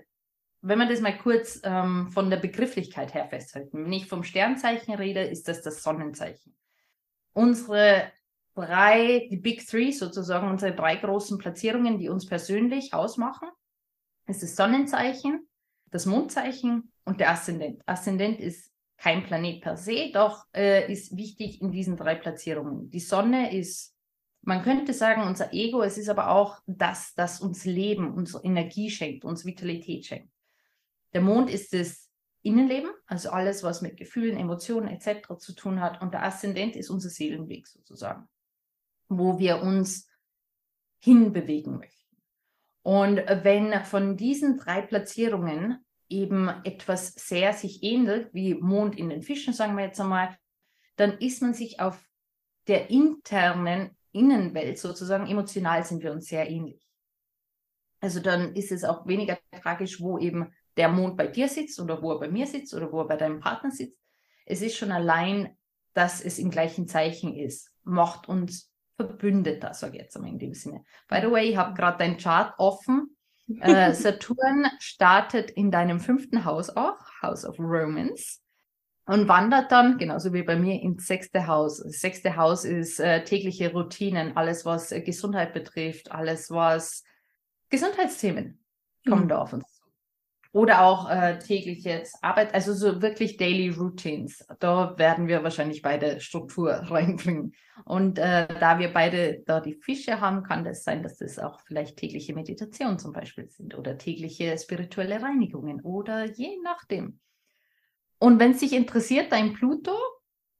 wenn 0.61 0.77
man 0.77 0.89
das 0.89 1.01
mal 1.01 1.17
kurz 1.17 1.61
ähm, 1.63 2.09
von 2.09 2.29
der 2.29 2.37
Begrifflichkeit 2.37 3.13
her 3.13 3.27
festhalten, 3.27 3.85
wenn 3.85 3.93
ich 3.93 4.07
vom 4.07 4.23
Sternzeichen 4.23 4.93
rede, 4.93 5.21
ist 5.21 5.47
das 5.47 5.61
das 5.61 5.83
Sonnenzeichen. 5.83 6.55
Unsere 7.33 8.11
drei, 8.55 9.27
die 9.31 9.37
Big 9.37 9.65
Three 9.65 9.91
sozusagen, 9.91 10.49
unsere 10.49 10.75
drei 10.75 10.97
großen 10.97 11.37
Platzierungen, 11.37 11.97
die 11.97 12.09
uns 12.09 12.25
persönlich 12.25 12.93
ausmachen, 12.93 13.47
ist 14.27 14.43
das 14.43 14.55
Sonnenzeichen, 14.55 15.47
das 15.91 16.05
Mondzeichen 16.05 16.91
und 17.05 17.19
der 17.19 17.31
Aszendent. 17.31 17.81
Aszendent 17.85 18.39
ist 18.39 18.71
kein 18.97 19.23
Planet 19.23 19.61
per 19.61 19.77
se, 19.77 20.11
doch 20.13 20.45
äh, 20.53 20.91
ist 20.91 21.15
wichtig 21.15 21.61
in 21.61 21.71
diesen 21.71 21.95
drei 21.95 22.15
Platzierungen. 22.15 22.89
Die 22.89 22.99
Sonne 22.99 23.57
ist, 23.57 23.95
man 24.41 24.61
könnte 24.61 24.93
sagen, 24.93 25.23
unser 25.23 25.53
Ego, 25.53 25.81
es 25.81 25.97
ist 25.97 26.09
aber 26.09 26.31
auch 26.31 26.59
das, 26.67 27.13
das 27.15 27.39
uns 27.39 27.63
Leben, 27.63 28.13
unsere 28.13 28.43
Energie 28.43 28.89
schenkt, 28.89 29.23
uns 29.23 29.45
Vitalität 29.45 30.05
schenkt. 30.05 30.29
Der 31.13 31.21
Mond 31.21 31.49
ist 31.49 31.73
das 31.73 32.09
Innenleben, 32.41 32.91
also 33.05 33.29
alles, 33.31 33.63
was 33.63 33.81
mit 33.81 33.97
Gefühlen, 33.97 34.37
Emotionen 34.37 34.87
etc. 34.87 35.37
zu 35.37 35.53
tun 35.53 35.81
hat. 35.81 36.01
Und 36.01 36.13
der 36.13 36.23
Aszendent 36.23 36.75
ist 36.75 36.89
unser 36.89 37.09
Seelenweg 37.09 37.67
sozusagen, 37.67 38.29
wo 39.09 39.39
wir 39.39 39.61
uns 39.61 40.07
hinbewegen 40.99 41.77
möchten. 41.77 41.99
Und 42.81 43.17
wenn 43.17 43.83
von 43.83 44.15
diesen 44.15 44.57
drei 44.57 44.81
Platzierungen 44.81 45.85
eben 46.07 46.49
etwas 46.63 47.13
sehr 47.13 47.53
sich 47.53 47.83
ähnelt, 47.83 48.33
wie 48.33 48.55
Mond 48.55 48.97
in 48.97 49.09
den 49.09 49.21
Fischen, 49.21 49.53
sagen 49.53 49.75
wir 49.77 49.85
jetzt 49.85 49.99
einmal, 49.99 50.37
dann 50.95 51.17
ist 51.19 51.41
man 51.41 51.53
sich 51.53 51.79
auf 51.79 52.03
der 52.67 52.89
internen 52.89 53.95
Innenwelt 54.11 54.79
sozusagen, 54.79 55.27
emotional 55.27 55.83
sind 55.83 56.01
wir 56.01 56.11
uns 56.11 56.27
sehr 56.27 56.49
ähnlich. 56.49 56.87
Also 57.99 58.19
dann 58.19 58.55
ist 58.55 58.71
es 58.71 58.83
auch 58.83 59.05
weniger 59.07 59.37
tragisch, 59.61 60.01
wo 60.01 60.17
eben 60.17 60.53
der 60.77 60.89
Mond 60.89 61.17
bei 61.17 61.27
dir 61.27 61.47
sitzt 61.47 61.79
oder 61.79 62.01
wo 62.01 62.11
er 62.11 62.19
bei 62.19 62.29
mir 62.29 62.47
sitzt 62.47 62.73
oder 62.73 62.91
wo 62.91 63.01
er 63.01 63.07
bei 63.07 63.17
deinem 63.17 63.39
Partner 63.39 63.71
sitzt. 63.71 63.97
Es 64.45 64.61
ist 64.61 64.77
schon 64.77 64.91
allein, 64.91 65.55
dass 65.93 66.21
es 66.21 66.39
im 66.39 66.49
gleichen 66.49 66.87
Zeichen 66.87 67.35
ist, 67.35 67.71
macht 67.83 68.29
uns 68.29 68.71
Verbündeter, 68.95 69.73
sage 69.73 69.95
ich 69.95 70.03
jetzt 70.03 70.15
einmal 70.17 70.31
in 70.31 70.39
dem 70.39 70.53
Sinne. 70.53 70.83
By 71.07 71.21
the 71.21 71.31
way, 71.31 71.49
ich 71.49 71.57
habe 71.57 71.73
gerade 71.73 71.97
dein 71.99 72.17
Chart 72.17 72.53
offen. 72.57 73.15
Äh, 73.61 73.93
Saturn 73.93 74.67
startet 74.79 75.51
in 75.51 75.71
deinem 75.71 75.99
fünften 75.99 76.43
Haus 76.43 76.69
auch, 76.69 76.97
House 77.21 77.45
of 77.45 77.57
Romance, 77.59 78.41
und 79.05 79.27
wandert 79.27 79.71
dann, 79.71 79.97
genauso 79.97 80.33
wie 80.33 80.43
bei 80.43 80.55
mir, 80.55 80.81
ins 80.81 81.07
sechste 81.07 81.47
Haus. 81.47 81.81
Das 81.81 81.99
sechste 81.99 82.35
Haus 82.35 82.65
ist 82.65 82.99
äh, 82.99 83.23
tägliche 83.23 83.71
Routinen, 83.71 84.35
alles, 84.35 84.65
was 84.65 84.91
äh, 84.91 85.01
Gesundheit 85.01 85.53
betrifft, 85.53 86.11
alles, 86.11 86.51
was 86.51 87.03
Gesundheitsthemen 87.69 88.63
kommen 89.07 89.23
mhm. 89.23 89.29
da 89.29 89.37
auf 89.39 89.53
uns 89.53 89.65
oder 90.51 90.81
auch 90.81 91.09
äh, 91.09 91.37
tägliches 91.37 92.13
Arbeit, 92.23 92.53
also 92.53 92.73
so 92.73 93.01
wirklich 93.01 93.37
Daily 93.37 93.69
Routines. 93.69 94.45
Da 94.59 94.97
werden 94.97 95.27
wir 95.27 95.43
wahrscheinlich 95.43 95.81
beide 95.81 96.19
Struktur 96.19 96.71
reinbringen. 96.89 97.53
Und 97.85 98.17
äh, 98.17 98.47
da 98.59 98.79
wir 98.79 98.91
beide 98.91 99.43
da 99.45 99.59
die 99.59 99.75
Fische 99.75 100.19
haben, 100.19 100.43
kann 100.43 100.63
das 100.63 100.83
sein, 100.83 101.03
dass 101.03 101.17
das 101.17 101.37
auch 101.37 101.59
vielleicht 101.61 101.97
tägliche 101.97 102.33
Meditationen 102.33 102.97
zum 102.97 103.13
Beispiel 103.13 103.47
sind 103.47 103.77
oder 103.77 103.97
tägliche 103.97 104.57
spirituelle 104.57 105.21
Reinigungen 105.21 105.81
oder 105.81 106.25
je 106.25 106.57
nachdem. 106.63 107.19
Und 108.17 108.39
wenn 108.39 108.51
es 108.51 108.59
dich 108.59 108.73
interessiert, 108.73 109.31
dein 109.31 109.53
Pluto 109.53 109.91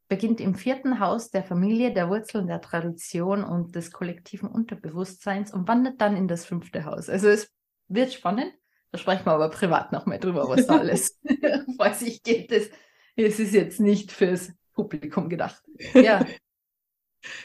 beginnt 0.07 0.39
im 0.39 0.55
vierten 0.55 0.99
Haus 0.99 1.29
der 1.29 1.43
Familie, 1.43 1.93
der 1.93 2.09
Wurzeln, 2.09 2.47
der 2.47 2.61
Tradition 2.61 3.43
und 3.43 3.75
des 3.75 3.91
kollektiven 3.91 4.49
Unterbewusstseins 4.49 5.53
und 5.53 5.67
wandert 5.67 5.99
dann 5.99 6.15
in 6.15 6.27
das 6.27 6.45
fünfte 6.45 6.85
Haus. 6.85 7.09
Also 7.09 7.27
es 7.27 7.53
wird 7.87 8.13
spannend. 8.13 8.53
Da 8.91 8.97
sprechen 8.97 9.25
wir 9.25 9.33
aber 9.33 9.49
privat 9.49 9.91
noch 9.91 10.05
mehr 10.05 10.19
drüber, 10.19 10.47
was 10.49 10.65
da 10.65 10.79
alles 10.79 11.19
vor 11.77 11.93
sich 11.93 12.23
geht. 12.23 12.51
Das, 12.51 12.69
es 13.15 13.39
ist 13.39 13.53
jetzt 13.53 13.79
nicht 13.79 14.11
fürs 14.11 14.51
Publikum 14.73 15.29
gedacht. 15.29 15.63
Ja. 15.93 16.25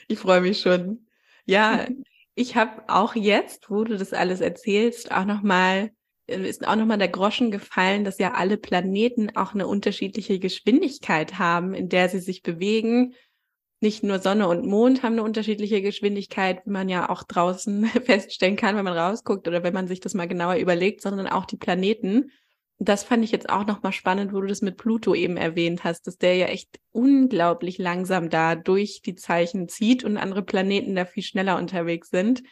Ich 0.06 0.20
freue 0.20 0.40
mich 0.40 0.60
schon. 0.60 1.08
Ja, 1.46 1.88
ich 2.36 2.54
habe 2.54 2.84
auch 2.86 3.16
jetzt, 3.16 3.70
wo 3.70 3.82
du 3.82 3.96
das 3.96 4.12
alles 4.12 4.40
erzählst, 4.40 5.10
auch 5.10 5.24
nochmal, 5.24 5.90
ist 6.28 6.64
auch 6.68 6.76
nochmal 6.76 6.98
der 6.98 7.08
Groschen 7.08 7.50
gefallen, 7.50 8.04
dass 8.04 8.20
ja 8.20 8.34
alle 8.34 8.56
Planeten 8.56 9.36
auch 9.36 9.52
eine 9.52 9.66
unterschiedliche 9.66 10.38
Geschwindigkeit 10.38 11.40
haben, 11.40 11.74
in 11.74 11.88
der 11.88 12.08
sie 12.08 12.20
sich 12.20 12.44
bewegen 12.44 13.14
nicht 13.84 14.02
nur 14.02 14.18
Sonne 14.18 14.48
und 14.48 14.66
Mond 14.66 15.02
haben 15.02 15.12
eine 15.12 15.22
unterschiedliche 15.22 15.82
Geschwindigkeit, 15.82 16.62
wie 16.64 16.70
man 16.70 16.88
ja 16.88 17.08
auch 17.10 17.22
draußen 17.22 17.84
feststellen 18.04 18.56
kann, 18.56 18.76
wenn 18.76 18.84
man 18.84 18.98
rausguckt 18.98 19.46
oder 19.46 19.62
wenn 19.62 19.74
man 19.74 19.86
sich 19.86 20.00
das 20.00 20.14
mal 20.14 20.26
genauer 20.26 20.56
überlegt, 20.56 21.02
sondern 21.02 21.28
auch 21.28 21.44
die 21.44 21.58
Planeten. 21.58 22.32
Das 22.78 23.04
fand 23.04 23.22
ich 23.22 23.30
jetzt 23.30 23.50
auch 23.50 23.66
nochmal 23.66 23.92
spannend, 23.92 24.32
wo 24.32 24.40
du 24.40 24.48
das 24.48 24.62
mit 24.62 24.78
Pluto 24.78 25.14
eben 25.14 25.36
erwähnt 25.36 25.84
hast, 25.84 26.06
dass 26.06 26.16
der 26.16 26.34
ja 26.34 26.46
echt 26.46 26.80
unglaublich 26.90 27.78
langsam 27.78 28.30
da 28.30 28.56
durch 28.56 29.02
die 29.02 29.14
Zeichen 29.14 29.68
zieht 29.68 30.02
und 30.02 30.16
andere 30.16 30.42
Planeten 30.42 30.96
da 30.96 31.04
viel 31.04 31.22
schneller 31.22 31.56
unterwegs 31.56 32.08
sind. 32.08 32.42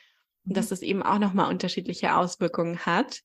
Und 0.47 0.57
dass 0.57 0.67
mhm. 0.67 0.71
das 0.71 0.83
eben 0.83 1.03
auch 1.03 1.19
nochmal 1.19 1.51
unterschiedliche 1.51 2.15
Auswirkungen 2.15 2.87
hat. 2.87 3.23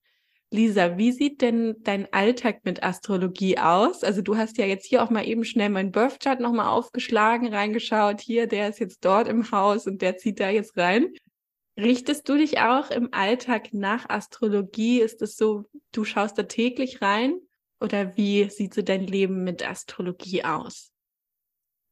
Lisa, 0.50 0.98
wie 0.98 1.12
sieht 1.12 1.42
denn 1.42 1.76
dein 1.80 2.12
Alltag 2.14 2.62
mit 2.64 2.82
Astrologie 2.82 3.58
aus? 3.58 4.04
Also 4.04 4.22
du 4.22 4.38
hast 4.38 4.58
ja 4.58 4.66
jetzt 4.66 4.86
hier 4.86 5.04
auch 5.04 5.10
mal 5.10 5.28
eben 5.28 5.44
schnell 5.44 5.70
meinen 5.70 5.92
Birth 5.92 6.22
Chart 6.22 6.40
nochmal 6.40 6.68
aufgeschlagen, 6.68 7.54
reingeschaut. 7.54 8.22
Hier, 8.22 8.48
der 8.48 8.70
ist 8.70 8.80
jetzt 8.80 9.04
dort 9.04 9.28
im 9.28 9.52
Haus 9.52 9.88
und 9.88 10.02
der 10.02 10.16
zieht 10.16 10.40
da 10.40 10.50
jetzt 10.50 10.78
rein. 10.78 11.14
Richtest 11.78 12.30
du 12.30 12.38
dich 12.38 12.60
auch 12.60 12.90
im 12.92 13.10
Alltag 13.12 13.74
nach 13.74 14.10
Astrologie? 14.10 15.02
Ist 15.02 15.22
es 15.22 15.36
so, 15.36 15.66
du 15.92 16.06
schaust 16.06 16.38
da 16.38 16.44
täglich 16.44 17.02
rein? 17.02 17.40
Oder 17.82 18.16
wie 18.16 18.50
sieht 18.50 18.74
so 18.74 18.82
dein 18.82 19.06
Leben 19.06 19.44
mit 19.44 19.68
Astrologie 19.68 20.46
aus? 20.46 20.92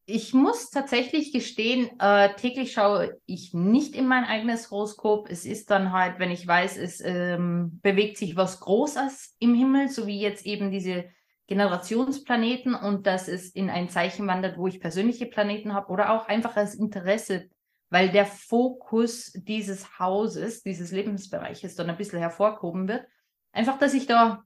Ich 0.07 0.33
muss 0.33 0.69
tatsächlich 0.69 1.33
gestehen, 1.33 1.89
äh, 1.99 2.33
täglich 2.35 2.73
schaue 2.73 3.19
ich 3.25 3.53
nicht 3.53 3.95
in 3.95 4.07
mein 4.07 4.23
eigenes 4.23 4.69
Horoskop. 4.69 5.29
Es 5.29 5.45
ist 5.45 5.71
dann 5.71 5.91
halt, 5.91 6.19
wenn 6.19 6.29
ich 6.29 6.45
weiß, 6.45 6.77
es 6.77 7.01
ähm, 7.01 7.79
bewegt 7.81 8.17
sich 8.17 8.35
was 8.35 8.59
Großes 8.59 9.35
im 9.39 9.55
Himmel, 9.55 9.89
so 9.89 10.05
wie 10.05 10.19
jetzt 10.19 10.45
eben 10.45 10.69
diese 10.69 11.05
Generationsplaneten 11.47 12.75
und 12.75 13.07
dass 13.07 13.27
es 13.27 13.49
in 13.49 13.69
ein 13.69 13.89
Zeichen 13.89 14.27
wandert, 14.27 14.57
wo 14.57 14.67
ich 14.67 14.79
persönliche 14.79 15.25
Planeten 15.25 15.73
habe 15.73 15.91
oder 15.91 16.11
auch 16.11 16.27
einfach 16.27 16.55
als 16.55 16.75
Interesse, 16.75 17.49
weil 17.89 18.09
der 18.09 18.25
Fokus 18.25 19.31
dieses 19.33 19.99
Hauses, 19.99 20.61
dieses 20.61 20.91
Lebensbereiches 20.91 21.75
dann 21.75 21.89
ein 21.89 21.97
bisschen 21.97 22.19
hervorgehoben 22.19 22.87
wird. 22.87 23.07
Einfach, 23.51 23.79
dass 23.79 23.93
ich 23.93 24.05
da 24.05 24.43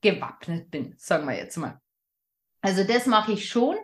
gewappnet 0.00 0.70
bin, 0.70 0.94
sagen 0.96 1.26
wir 1.26 1.36
jetzt 1.36 1.56
mal. 1.56 1.80
Also 2.60 2.84
das 2.84 3.06
mache 3.06 3.32
ich 3.32 3.48
schon. 3.48 3.76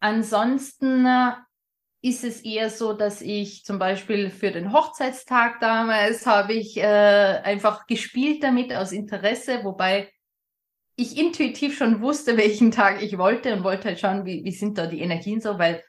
Ansonsten 0.00 1.06
äh, 1.06 1.32
ist 2.00 2.24
es 2.24 2.42
eher 2.42 2.70
so, 2.70 2.92
dass 2.92 3.20
ich 3.20 3.64
zum 3.64 3.78
Beispiel 3.78 4.30
für 4.30 4.50
den 4.50 4.72
Hochzeitstag 4.72 5.60
damals 5.60 6.26
habe 6.26 6.52
ich 6.52 6.76
äh, 6.76 6.82
einfach 6.82 7.86
gespielt 7.86 8.42
damit 8.42 8.72
aus 8.72 8.92
Interesse, 8.92 9.64
wobei 9.64 10.12
ich 10.94 11.18
intuitiv 11.18 11.76
schon 11.76 12.00
wusste, 12.00 12.36
welchen 12.38 12.70
Tag 12.70 13.02
ich 13.02 13.18
wollte 13.18 13.54
und 13.54 13.64
wollte 13.64 13.88
halt 13.88 14.00
schauen, 14.00 14.24
wie, 14.24 14.44
wie 14.44 14.52
sind 14.52 14.78
da 14.78 14.86
die 14.86 15.00
Energien 15.00 15.40
so, 15.40 15.58
weil 15.58 15.82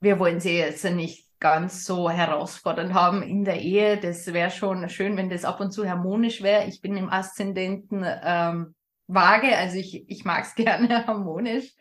wir 0.00 0.18
wollen 0.18 0.40
sie 0.40 0.58
jetzt 0.58 0.84
nicht 0.84 1.24
ganz 1.40 1.84
so 1.84 2.08
herausfordernd 2.08 2.94
haben 2.94 3.22
in 3.22 3.44
der 3.44 3.60
Ehe. 3.60 3.98
Das 3.98 4.32
wäre 4.32 4.50
schon 4.50 4.88
schön, 4.88 5.16
wenn 5.16 5.30
das 5.30 5.44
ab 5.44 5.60
und 5.60 5.72
zu 5.72 5.88
harmonisch 5.88 6.42
wäre. 6.42 6.66
Ich 6.66 6.80
bin 6.80 6.96
im 6.96 7.10
Aszendenten 7.10 8.04
ähm, 8.06 8.74
Waage, 9.06 9.56
also 9.56 9.76
ich, 9.76 10.08
ich 10.08 10.24
mag 10.24 10.44
es 10.44 10.54
gerne 10.54 11.06
harmonisch. 11.06 11.72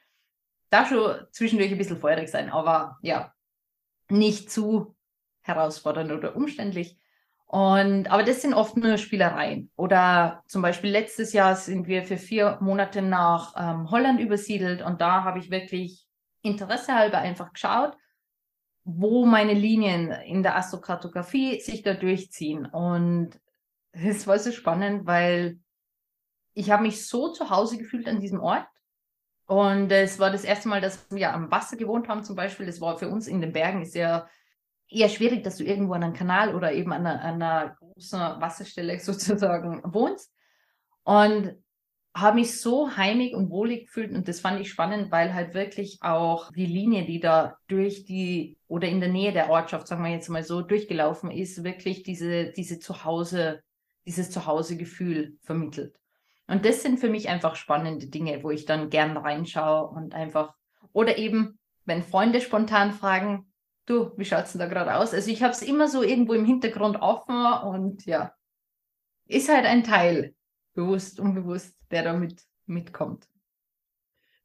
Darf 0.74 0.90
schon 0.90 1.28
zwischendurch 1.32 1.72
ein 1.72 1.78
bisschen 1.78 2.00
feurig 2.00 2.30
sein, 2.30 2.50
aber 2.50 2.98
ja, 3.04 3.32
nicht 4.10 4.50
zu 4.52 4.96
herausfordernd 5.44 6.12
oder 6.12 6.36
umständlich. 6.36 6.98
Und, 7.46 8.08
aber 8.08 8.24
das 8.24 8.42
sind 8.42 8.56
oft 8.56 8.76
nur 8.76 8.98
Spielereien. 8.98 9.70
Oder 9.76 10.42
zum 10.48 10.64
Beispiel 10.64 10.90
letztes 10.90 11.32
Jahr 11.32 11.56
sind 11.56 11.86
wir 11.86 12.04
für 12.04 12.18
vier 12.18 12.58
Monate 12.60 13.04
nach 13.04 13.54
ähm, 13.56 13.92
Holland 13.92 14.20
übersiedelt 14.20 14.82
und 14.82 15.00
da 15.02 15.24
habe 15.24 15.38
ich 15.38 15.52
wirklich 15.52 16.08
Interesse 16.42 16.96
halber 16.96 17.20
einfach 17.20 17.54
geschaut, 17.54 17.96
wo 18.84 19.28
meine 19.28 19.54
Linien 19.54 20.10
in 20.12 20.42
der 20.42 20.56
Astrokartografie 20.58 21.62
sich 21.62 21.84
da 21.84 21.94
durchziehen. 21.94 22.66
Und 22.66 23.40
es 23.92 24.26
war 24.26 24.40
so 24.40 24.52
spannend, 24.52 25.06
weil 25.06 25.60
ich 26.56 26.72
habe 26.72 26.82
mich 26.82 27.08
so 27.08 27.32
zu 27.32 27.52
Hause 27.52 27.78
gefühlt 27.78 28.08
an 28.08 28.20
diesem 28.20 28.40
Ort. 28.40 28.66
Und 29.54 29.92
es 29.92 30.18
war 30.18 30.32
das 30.32 30.44
erste 30.44 30.68
Mal, 30.68 30.82
dass 30.82 31.06
wir 31.12 31.32
am 31.32 31.52
Wasser 31.52 31.78
gewohnt 31.78 32.08
haben, 32.08 32.24
zum 32.24 32.36
Beispiel. 32.36 32.66
Das 32.66 32.82
war 32.82 32.98
für 32.98 33.08
uns 33.08 33.28
in 33.28 33.40
den 33.40 33.54
Bergen 33.54 33.84
ist 33.84 33.96
eher 33.96 34.28
schwierig, 35.10 35.44
dass 35.44 35.58
du 35.58 35.64
irgendwo 35.64 35.94
an 35.94 36.04
einem 36.04 36.16
Kanal 36.16 36.56
oder 36.56 36.74
eben 36.74 36.92
an 36.92 37.06
einer, 37.06 37.22
einer 37.22 37.78
großen 37.78 38.20
Wasserstelle 38.20 39.00
sozusagen 39.00 39.84
wohnst. 39.94 40.34
Und 41.04 41.56
habe 42.16 42.38
mich 42.40 42.60
so 42.60 42.98
heimig 42.98 43.36
und 43.36 43.52
wohlig 43.52 43.86
gefühlt 43.86 44.12
und 44.12 44.28
das 44.28 44.40
fand 44.40 44.60
ich 44.60 44.72
spannend, 44.72 45.12
weil 45.12 45.36
halt 45.36 45.54
wirklich 45.54 46.00
auch 46.02 46.52
die 46.52 46.66
Linie, 46.66 47.06
die 47.06 47.20
da 47.20 47.58
durch 47.68 48.06
die 48.06 48.58
oder 48.68 48.88
in 48.88 49.02
der 49.02 49.10
Nähe 49.10 49.34
der 49.34 49.50
Ortschaft, 49.52 49.88
sagen 49.88 50.04
wir 50.04 50.12
jetzt 50.12 50.30
mal 50.30 50.44
so, 50.44 50.62
durchgelaufen 50.62 51.30
ist, 51.30 51.64
wirklich 51.64 52.02
diese, 52.02 52.52
diese 52.52 52.80
Zuhause, 52.80 53.62
dieses 54.06 54.32
Zuhausegefühl 54.32 55.38
vermittelt. 55.42 55.96
Und 56.48 56.66
das 56.66 56.84
sind 56.84 57.00
für 57.00 57.10
mich 57.10 57.30
einfach 57.30 57.56
spannende 57.56 58.08
Dinge, 58.08 58.44
wo 58.44 58.52
ich 58.52 58.66
dann 58.66 58.90
gern 58.90 59.18
reinschaue 59.18 59.88
und 59.90 60.14
einfach, 60.14 60.54
oder 60.92 61.18
eben, 61.18 61.58
wenn 61.86 62.04
Freunde 62.04 62.42
spontan 62.42 62.92
fragen, 62.92 63.52
du, 63.86 64.12
wie 64.18 64.26
schaut 64.26 64.46
es 64.46 64.52
denn 64.52 64.60
da 64.60 64.68
gerade 64.68 64.96
aus? 64.96 65.14
Also 65.14 65.32
ich 65.32 65.42
habe 65.42 65.54
es 65.54 65.62
immer 65.62 65.88
so 65.88 66.04
irgendwo 66.04 66.34
im 66.34 66.46
Hintergrund 66.46 67.02
offen 67.02 67.46
und 67.64 68.06
ja, 68.06 68.34
ist 69.26 69.50
halt 69.50 69.66
ein 69.66 69.84
Teil, 69.84 70.36
bewusst, 70.74 71.20
unbewusst, 71.20 71.76
der 71.92 72.04
damit 72.04 72.42
mitkommt. 72.66 73.28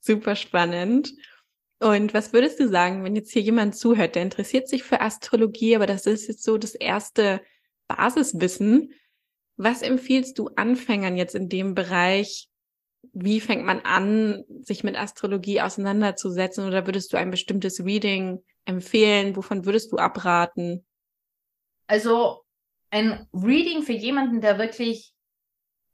Super 0.00 0.36
spannend. 0.36 1.12
Und 1.80 2.12
was 2.14 2.32
würdest 2.32 2.58
du 2.58 2.68
sagen, 2.68 3.04
wenn 3.04 3.14
jetzt 3.14 3.32
hier 3.32 3.42
jemand 3.42 3.76
zuhört, 3.76 4.16
der 4.16 4.22
interessiert 4.22 4.68
sich 4.68 4.82
für 4.82 5.00
Astrologie, 5.00 5.76
aber 5.76 5.86
das 5.86 6.06
ist 6.06 6.26
jetzt 6.26 6.42
so 6.42 6.58
das 6.58 6.74
erste 6.74 7.40
Basiswissen. 7.86 8.92
Was 9.58 9.82
empfiehlst 9.82 10.38
du 10.38 10.50
Anfängern 10.54 11.16
jetzt 11.16 11.34
in 11.34 11.48
dem 11.48 11.74
Bereich? 11.74 12.48
Wie 13.12 13.40
fängt 13.40 13.64
man 13.64 13.80
an, 13.80 14.44
sich 14.62 14.84
mit 14.84 14.96
Astrologie 14.96 15.60
auseinanderzusetzen? 15.60 16.64
Oder 16.64 16.86
würdest 16.86 17.12
du 17.12 17.16
ein 17.16 17.32
bestimmtes 17.32 17.84
Reading 17.84 18.38
empfehlen? 18.64 19.34
Wovon 19.34 19.66
würdest 19.66 19.90
du 19.90 19.96
abraten? 19.96 20.86
Also 21.88 22.44
ein 22.90 23.26
Reading 23.32 23.82
für 23.82 23.92
jemanden, 23.92 24.40
der 24.40 24.58
wirklich 24.58 25.12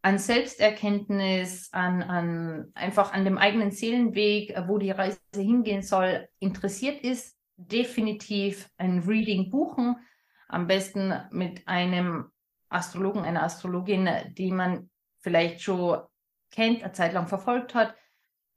an 0.02 0.18
Selbsterkenntnis, 0.18 1.70
an, 1.72 2.02
an 2.02 2.70
einfach 2.74 3.14
an 3.14 3.24
dem 3.24 3.38
eigenen 3.38 3.70
Seelenweg, 3.70 4.54
wo 4.66 4.76
die 4.76 4.90
Reise 4.90 5.18
hingehen 5.34 5.80
soll, 5.80 6.28
interessiert 6.38 7.02
ist, 7.02 7.34
definitiv 7.56 8.68
ein 8.76 8.98
Reading 8.98 9.48
buchen. 9.48 9.96
Am 10.48 10.66
besten 10.66 11.14
mit 11.30 11.66
einem 11.66 12.30
Astrologen, 12.74 13.24
einer 13.24 13.42
Astrologin, 13.42 14.08
die 14.36 14.52
man 14.52 14.90
vielleicht 15.20 15.62
schon 15.62 16.00
kennt, 16.50 16.82
eine 16.82 16.92
Zeit 16.92 17.12
lang 17.12 17.26
verfolgt 17.26 17.74
hat. 17.74 17.94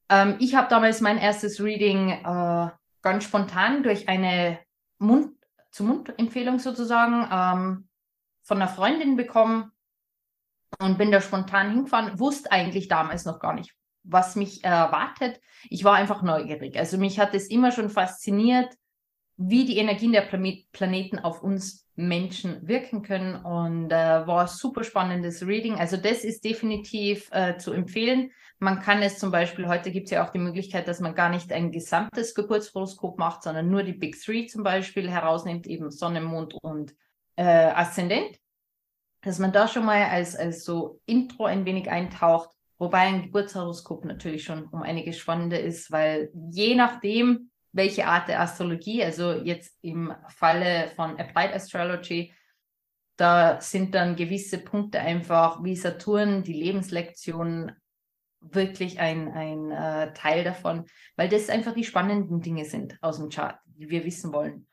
Ähm, 0.10 0.36
ich 0.40 0.56
habe 0.56 0.70
damals 0.70 1.02
mein 1.02 1.18
erstes 1.18 1.62
Reading 1.62 2.10
äh, 2.10 2.70
ganz 3.02 3.24
spontan 3.24 3.84
durch 3.84 4.10
eine 4.10 4.60
Mund-zu-Mund-Empfehlung 5.00 6.60
sozusagen 6.60 7.28
ähm, 7.32 7.90
von 8.44 8.58
einer 8.58 8.68
Freundin 8.68 9.18
bekommen 9.18 9.72
und 10.80 10.98
bin 10.98 11.12
da 11.12 11.22
spontan 11.22 11.72
hingefahren, 11.72 12.20
wusste 12.20 12.52
eigentlich 12.52 12.88
damals 12.88 13.26
noch 13.26 13.40
gar 13.40 13.54
nicht, 13.54 13.74
was 14.04 14.36
mich 14.36 14.64
erwartet. 14.64 15.40
Ich 15.70 15.84
war 15.84 15.96
einfach 15.96 16.22
neugierig. 16.22 16.78
Also 16.78 16.98
mich 16.98 17.20
hat 17.20 17.34
es 17.34 17.48
immer 17.48 17.72
schon 17.72 17.90
fasziniert, 17.90 18.74
wie 19.38 19.66
die 19.66 19.78
Energien 19.78 20.12
der 20.12 20.22
Planeten 20.22 21.20
auf 21.20 21.44
uns 21.44 21.88
Menschen 21.96 22.68
wirken 22.68 23.02
können 23.02 23.36
und 23.36 23.92
äh, 23.92 24.28
war 24.28 24.48
super 24.48 24.84
spannendes 24.84 25.46
Reading. 25.46 25.76
Also 25.76 25.98
das 25.98 26.24
ist 26.24 26.44
definitiv 26.44 27.30
äh, 27.32 27.58
zu 27.58 27.72
empfehlen. 27.72 28.32
Man 28.60 28.82
kann 28.82 29.02
es 29.02 29.20
zum 29.20 29.32
Beispiel, 29.32 29.68
heute 29.68 29.92
gibt 29.92 30.06
es 30.06 30.12
ja 30.12 30.26
auch 30.26 30.32
die 30.32 30.40
Möglichkeit, 30.40 30.88
dass 30.88 31.00
man 31.00 31.16
gar 31.16 31.30
nicht 31.30 31.52
ein 31.52 31.72
gesamtes 31.72 32.34
Geburtshoroskop 32.34 33.20
macht, 33.20 33.44
sondern 33.44 33.70
nur 33.70 33.84
die 33.84 33.94
Big 33.94 34.20
Three 34.20 34.48
zum 34.48 34.64
Beispiel 34.64 35.10
herausnimmt, 35.10 35.68
eben 35.68 35.92
Sonne, 35.92 36.22
Mond 36.22 36.56
und 36.56 36.96
äh, 37.36 37.44
Aszendent. 37.44 38.40
Dass 39.22 39.40
man 39.40 39.52
da 39.52 39.68
schon 39.68 39.86
mal 39.86 40.04
als, 40.04 40.36
als 40.36 40.64
so 40.64 41.00
Intro 41.06 41.46
ein 41.46 41.66
wenig 41.66 41.90
eintaucht, 41.90 42.50
wobei 42.78 43.00
ein 43.00 43.24
Geburtshoroskop 43.24 44.06
natürlich 44.06 44.44
schon 44.44 44.66
um 44.66 44.82
einiges 44.84 45.18
spannender 45.18 45.60
ist, 45.60 45.92
weil 45.92 46.32
je 46.52 46.76
nachdem, 46.76 47.50
welche 47.78 48.08
Art 48.08 48.28
der 48.28 48.42
Astrologie, 48.42 49.04
also 49.04 49.32
jetzt 49.32 49.78
im 49.82 50.14
Falle 50.28 50.92
von 50.96 51.18
Applied 51.20 51.54
Astrology, 51.54 52.34
da 53.16 53.62
sind 53.62 53.96
dann 53.96 54.16
gewisse 54.16 54.58
Punkte 54.58 55.00
einfach 55.00 55.64
wie 55.64 55.76
Saturn, 55.76 56.44
die 56.44 56.54
Lebenslektion, 56.54 57.72
wirklich 58.40 59.00
ein, 59.00 59.32
ein 59.32 59.72
äh, 59.72 60.14
Teil 60.14 60.44
davon, 60.44 60.86
weil 61.16 61.30
das 61.30 61.50
einfach 61.50 61.74
die 61.74 61.84
spannenden 61.84 62.42
Dinge 62.42 62.66
sind 62.66 62.98
aus 63.02 63.18
dem 63.18 63.30
Chart, 63.30 63.60
die 63.66 63.90
wir 63.90 64.06
wissen 64.06 64.32
wollen. 64.32 64.68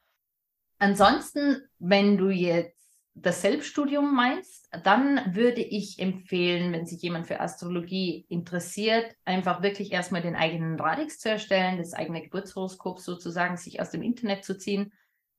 Ansonsten, 0.78 1.62
wenn 1.78 2.18
du 2.18 2.28
jetzt 2.28 2.83
das 3.14 3.42
Selbststudium 3.42 4.12
meinst, 4.14 4.68
dann 4.82 5.34
würde 5.34 5.60
ich 5.60 6.00
empfehlen, 6.00 6.72
wenn 6.72 6.84
sich 6.84 7.00
jemand 7.00 7.28
für 7.28 7.40
Astrologie 7.40 8.26
interessiert, 8.28 9.14
einfach 9.24 9.62
wirklich 9.62 9.92
erstmal 9.92 10.22
den 10.22 10.34
eigenen 10.34 10.78
Radix 10.78 11.20
zu 11.20 11.30
erstellen, 11.30 11.78
das 11.78 11.94
eigene 11.94 12.22
Geburtshoroskop 12.22 12.98
sozusagen, 12.98 13.56
sich 13.56 13.80
aus 13.80 13.90
dem 13.90 14.02
Internet 14.02 14.44
zu 14.44 14.58
ziehen. 14.58 14.92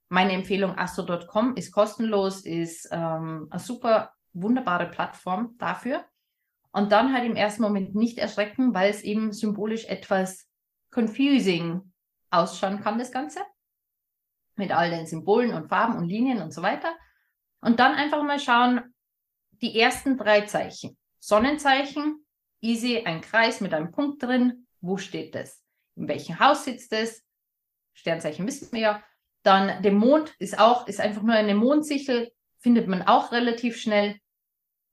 Meine 0.07 0.31
Empfehlung 0.31 0.77
astro.com 0.77 1.55
ist 1.57 1.73
kostenlos, 1.73 2.45
ist 2.45 2.88
ähm, 2.91 3.47
eine 3.49 3.59
super 3.59 4.13
wunderbare 4.31 4.89
Plattform 4.89 5.55
dafür. 5.57 6.05
Und 6.71 6.91
dann 6.91 7.13
halt 7.13 7.25
im 7.25 7.35
ersten 7.35 7.63
Moment 7.63 7.95
nicht 7.95 8.17
erschrecken, 8.17 8.73
weil 8.73 8.89
es 8.89 9.01
eben 9.01 9.33
symbolisch 9.33 9.85
etwas 9.85 10.47
confusing 10.93 11.93
ausschauen 12.29 12.81
kann, 12.81 12.99
das 12.99 13.11
Ganze. 13.11 13.39
Mit 14.55 14.71
all 14.71 14.89
den 14.91 15.07
Symbolen 15.07 15.53
und 15.53 15.67
Farben 15.67 15.97
und 15.97 16.07
Linien 16.07 16.41
und 16.41 16.53
so 16.53 16.61
weiter. 16.61 16.93
Und 17.65 17.80
dann 17.80 17.95
einfach 17.95 18.21
mal 18.21 18.39
schauen, 18.39 18.93
die 19.63 19.80
ersten 19.80 20.19
drei 20.19 20.41
Zeichen. 20.41 20.95
Sonnenzeichen, 21.19 22.23
easy, 22.62 23.01
ein 23.04 23.21
Kreis 23.21 23.60
mit 23.60 23.73
einem 23.73 23.91
Punkt 23.91 24.21
drin. 24.21 24.67
Wo 24.82 24.97
steht 24.97 25.34
das? 25.34 25.63
In 25.95 26.08
welchem 26.08 26.39
Haus 26.39 26.65
sitzt 26.65 26.93
es? 26.93 27.23
Sternzeichen 27.93 28.45
wissen 28.45 28.71
wir 28.71 28.80
ja. 28.80 29.04
Dann 29.41 29.82
der 29.82 29.93
Mond 29.93 30.36
ist 30.38 30.60
auch, 30.60 30.88
ist 30.88 31.01
einfach 31.01 31.23
nur 31.23 31.34
eine 31.34 31.56
Mondsichel, 31.56 32.32
findet 32.60 32.88
man 32.88 33.01
auch 33.01 33.32
relativ 33.32 33.78
schnell. 33.78 34.19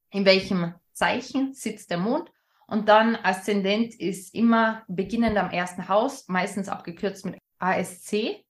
In 0.09 0.25
welchem 0.25 0.75
Zeichen 0.95 1.53
sitzt 1.53 1.91
der 1.91 1.99
Mond? 1.99 2.31
Und 2.67 2.89
dann 2.89 3.17
Aszendent 3.17 4.01
ist 4.01 4.35
immer 4.35 4.83
beginnend 4.89 5.37
am 5.37 5.51
ersten 5.51 5.89
Haus, 5.89 6.27
meistens 6.27 6.71
abgekürzt 6.71 7.27
mit 7.27 7.37
ASC. 7.59 8.43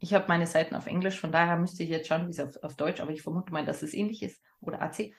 Ich 0.00 0.14
habe 0.14 0.24
meine 0.28 0.46
Seiten 0.46 0.74
auf 0.74 0.86
Englisch, 0.86 1.20
von 1.20 1.30
daher 1.30 1.56
müsste 1.56 1.82
ich 1.82 1.90
jetzt 1.90 2.08
schauen, 2.08 2.26
wie 2.26 2.30
es 2.30 2.40
auf, 2.40 2.56
auf 2.62 2.74
Deutsch, 2.74 3.00
aber 3.00 3.12
ich 3.12 3.22
vermute 3.22 3.52
mal, 3.52 3.64
dass 3.64 3.82
es 3.82 3.94
ähnlich 3.94 4.22
ist 4.22 4.42
oder 4.60 4.80
AC. 4.80 5.12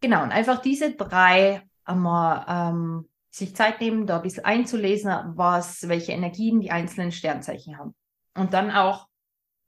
Genau, 0.00 0.22
und 0.22 0.30
einfach 0.30 0.60
diese 0.60 0.94
drei 0.94 1.62
einmal 1.84 2.44
ähm, 2.48 3.08
sich 3.30 3.56
Zeit 3.56 3.80
nehmen, 3.80 4.06
da 4.06 4.16
ein 4.16 4.22
bisschen 4.22 4.44
einzulesen, 4.44 5.12
was, 5.36 5.88
welche 5.88 6.12
Energien 6.12 6.60
die 6.60 6.70
einzelnen 6.70 7.12
Sternzeichen 7.12 7.78
haben. 7.78 7.94
Und 8.34 8.52
dann 8.52 8.70
auch 8.70 9.08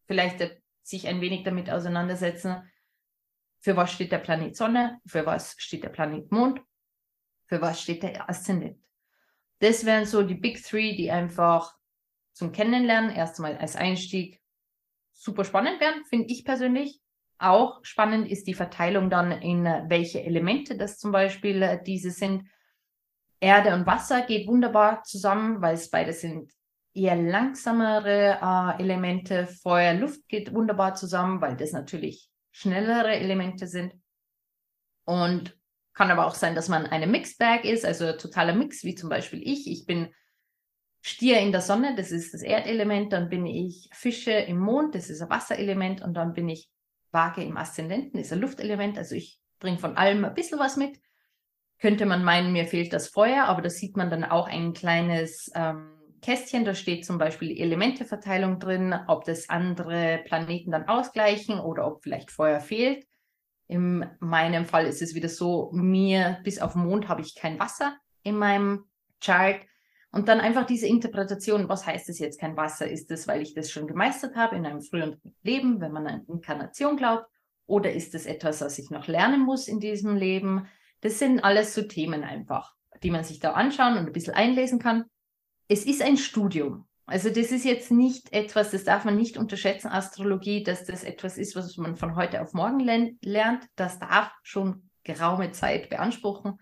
vielleicht 0.06 0.60
sich 0.82 1.08
ein 1.08 1.20
wenig 1.20 1.44
damit 1.44 1.70
auseinandersetzen, 1.70 2.70
für 3.60 3.76
was 3.76 3.92
steht 3.92 4.12
der 4.12 4.18
Planet 4.18 4.56
Sonne, 4.56 5.00
für 5.06 5.24
was 5.24 5.54
steht 5.58 5.84
der 5.84 5.90
Planet 5.90 6.30
Mond, 6.32 6.60
für 7.46 7.62
was 7.62 7.80
steht 7.80 8.02
der 8.02 8.28
Aszendent. 8.28 8.78
Das 9.60 9.86
wären 9.86 10.04
so 10.04 10.24
die 10.24 10.34
Big 10.34 10.62
Three, 10.62 10.96
die 10.96 11.10
einfach 11.10 11.76
zum 12.32 12.50
Kennenlernen, 12.50 13.14
erstmal 13.14 13.56
als 13.56 13.76
Einstieg 13.76 14.41
super 15.22 15.44
spannend 15.44 15.80
werden, 15.80 16.04
finde 16.04 16.26
ich 16.28 16.44
persönlich. 16.44 17.00
Auch 17.38 17.84
spannend 17.84 18.28
ist 18.30 18.46
die 18.46 18.54
Verteilung 18.54 19.08
dann 19.08 19.30
in 19.30 19.64
äh, 19.66 19.84
welche 19.88 20.22
Elemente 20.22 20.76
das 20.76 20.98
zum 20.98 21.12
Beispiel 21.12 21.62
äh, 21.62 21.82
diese 21.82 22.10
sind. 22.10 22.48
Erde 23.40 23.74
und 23.74 23.86
Wasser 23.86 24.22
geht 24.22 24.46
wunderbar 24.46 25.02
zusammen, 25.02 25.62
weil 25.62 25.74
es 25.74 25.90
beide 25.90 26.12
sind 26.12 26.52
eher 26.94 27.16
langsamere 27.16 28.38
äh, 28.40 28.82
Elemente. 28.82 29.46
Feuer, 29.46 29.94
Luft 29.94 30.28
geht 30.28 30.52
wunderbar 30.52 30.94
zusammen, 30.94 31.40
weil 31.40 31.56
das 31.56 31.72
natürlich 31.72 32.28
schnellere 32.50 33.14
Elemente 33.14 33.66
sind. 33.66 33.94
Und 35.04 35.56
kann 35.94 36.10
aber 36.10 36.26
auch 36.26 36.34
sein, 36.34 36.54
dass 36.54 36.68
man 36.68 36.86
eine 36.86 37.06
Mixed 37.06 37.38
Bag 37.38 37.64
ist, 37.64 37.84
also 37.84 38.12
totaler 38.12 38.54
Mix, 38.54 38.82
wie 38.84 38.94
zum 38.94 39.08
Beispiel 39.08 39.42
ich. 39.42 39.68
Ich 39.68 39.84
bin 39.86 40.12
Stier 41.02 41.40
in 41.40 41.50
der 41.52 41.60
Sonne, 41.60 41.94
das 41.96 42.12
ist 42.12 42.32
das 42.32 42.42
Erdelement, 42.42 43.12
dann 43.12 43.28
bin 43.28 43.44
ich 43.44 43.88
Fische 43.92 44.30
im 44.30 44.58
Mond, 44.58 44.94
das 44.94 45.10
ist 45.10 45.20
ein 45.20 45.30
Wasserelement 45.30 46.00
und 46.00 46.14
dann 46.14 46.32
bin 46.32 46.48
ich 46.48 46.70
Waage 47.10 47.42
im 47.42 47.56
Aszendenten 47.56 48.18
ist 48.18 48.32
ein 48.32 48.40
Luftelement, 48.40 48.96
also 48.96 49.14
ich 49.14 49.38
bringe 49.58 49.78
von 49.78 49.96
allem 49.96 50.24
ein 50.24 50.34
bisschen 50.34 50.58
was 50.58 50.76
mit. 50.76 50.98
Könnte 51.78 52.06
man 52.06 52.24
meinen, 52.24 52.52
mir 52.52 52.66
fehlt 52.66 52.92
das 52.92 53.08
Feuer, 53.08 53.44
aber 53.44 53.60
da 53.60 53.68
sieht 53.68 53.96
man 53.96 54.10
dann 54.10 54.24
auch 54.24 54.46
ein 54.46 54.72
kleines 54.72 55.50
ähm, 55.54 55.90
Kästchen, 56.22 56.64
da 56.64 56.74
steht 56.74 57.04
zum 57.04 57.18
Beispiel 57.18 57.48
die 57.48 57.60
Elementeverteilung 57.60 58.60
drin, 58.60 58.94
ob 59.08 59.24
das 59.24 59.48
andere 59.48 60.22
Planeten 60.24 60.70
dann 60.70 60.86
ausgleichen 60.88 61.58
oder 61.58 61.86
ob 61.86 62.02
vielleicht 62.02 62.30
Feuer 62.30 62.60
fehlt. 62.60 63.04
In 63.66 64.08
meinem 64.20 64.66
Fall 64.66 64.86
ist 64.86 65.02
es 65.02 65.14
wieder 65.14 65.28
so, 65.28 65.70
mir 65.72 66.38
bis 66.44 66.60
auf 66.60 66.76
Mond 66.76 67.08
habe 67.08 67.22
ich 67.22 67.34
kein 67.34 67.58
Wasser 67.58 67.96
in 68.22 68.36
meinem 68.36 68.84
Chart. 69.20 69.60
Und 70.14 70.28
dann 70.28 70.40
einfach 70.40 70.66
diese 70.66 70.86
Interpretation, 70.86 71.70
was 71.70 71.86
heißt 71.86 72.10
es 72.10 72.18
jetzt 72.18 72.38
kein 72.38 72.56
Wasser? 72.56 72.86
Ist 72.86 73.10
es, 73.10 73.26
weil 73.26 73.40
ich 73.40 73.54
das 73.54 73.70
schon 73.70 73.86
gemeistert 73.86 74.36
habe 74.36 74.56
in 74.56 74.66
einem 74.66 74.82
früheren 74.82 75.18
Leben, 75.42 75.80
wenn 75.80 75.90
man 75.90 76.06
an 76.06 76.26
Inkarnation 76.28 76.98
glaubt? 76.98 77.26
Oder 77.66 77.92
ist 77.92 78.14
es 78.14 78.26
etwas, 78.26 78.60
was 78.60 78.78
ich 78.78 78.90
noch 78.90 79.06
lernen 79.06 79.40
muss 79.40 79.68
in 79.68 79.80
diesem 79.80 80.14
Leben? 80.14 80.66
Das 81.00 81.18
sind 81.18 81.42
alles 81.42 81.74
so 81.74 81.82
Themen 81.82 82.24
einfach, 82.24 82.74
die 83.02 83.10
man 83.10 83.24
sich 83.24 83.40
da 83.40 83.52
anschauen 83.52 83.96
und 83.96 84.06
ein 84.06 84.12
bisschen 84.12 84.34
einlesen 84.34 84.78
kann. 84.78 85.04
Es 85.66 85.86
ist 85.86 86.02
ein 86.02 86.18
Studium. 86.18 86.86
Also 87.06 87.30
das 87.30 87.50
ist 87.50 87.64
jetzt 87.64 87.90
nicht 87.90 88.34
etwas, 88.34 88.70
das 88.70 88.84
darf 88.84 89.06
man 89.06 89.16
nicht 89.16 89.38
unterschätzen, 89.38 89.88
Astrologie, 89.88 90.62
dass 90.62 90.84
das 90.84 91.04
etwas 91.04 91.38
ist, 91.38 91.56
was 91.56 91.78
man 91.78 91.96
von 91.96 92.16
heute 92.16 92.42
auf 92.42 92.52
morgen 92.52 93.16
lernt. 93.22 93.66
Das 93.76 93.98
darf 93.98 94.30
schon 94.42 94.90
geraume 95.04 95.52
Zeit 95.52 95.88
beanspruchen. 95.88 96.60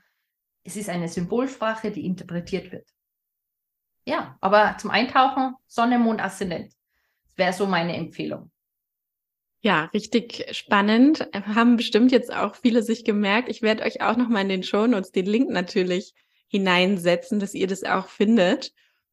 Es 0.63 0.77
ist 0.77 0.89
eine 0.89 1.09
Symbolsprache, 1.09 1.91
die 1.91 2.07
interpretiert 2.07 2.71
wird 2.71 2.87
ja, 4.11 4.37
aber 4.41 4.77
zum 4.79 4.91
Eintauchen 4.91 5.55
Sonne, 5.69 5.99
Mond, 5.99 6.21
Aszendent. 6.21 6.73
Das 7.25 7.39
wäre 7.39 7.53
so 7.53 7.67
meine 7.67 7.97
Empfehlung. 7.97 8.51
Ja, 9.63 9.85
richtig 9.95 10.47
spannend. 10.51 11.29
Haben 11.33 11.77
bestimmt 11.77 12.11
jetzt 12.11 12.35
auch 12.35 12.57
viele 12.57 12.83
sich 12.83 13.05
gemerkt. 13.05 13.49
Ich 13.49 13.63
werde 13.63 13.85
euch 13.85 14.01
auch 14.01 14.17
nochmal 14.17 14.43
in 14.43 14.49
den 14.49 14.63
Shownotes 14.63 15.13
den 15.13 15.27
Link 15.27 15.51
natürlich 15.51 16.15
hineinsetzen, 16.49 17.39
dass 17.39 17.55
ihr 17.55 17.69
das 17.69 17.85
auch 17.85 18.09
findet. 18.09 18.73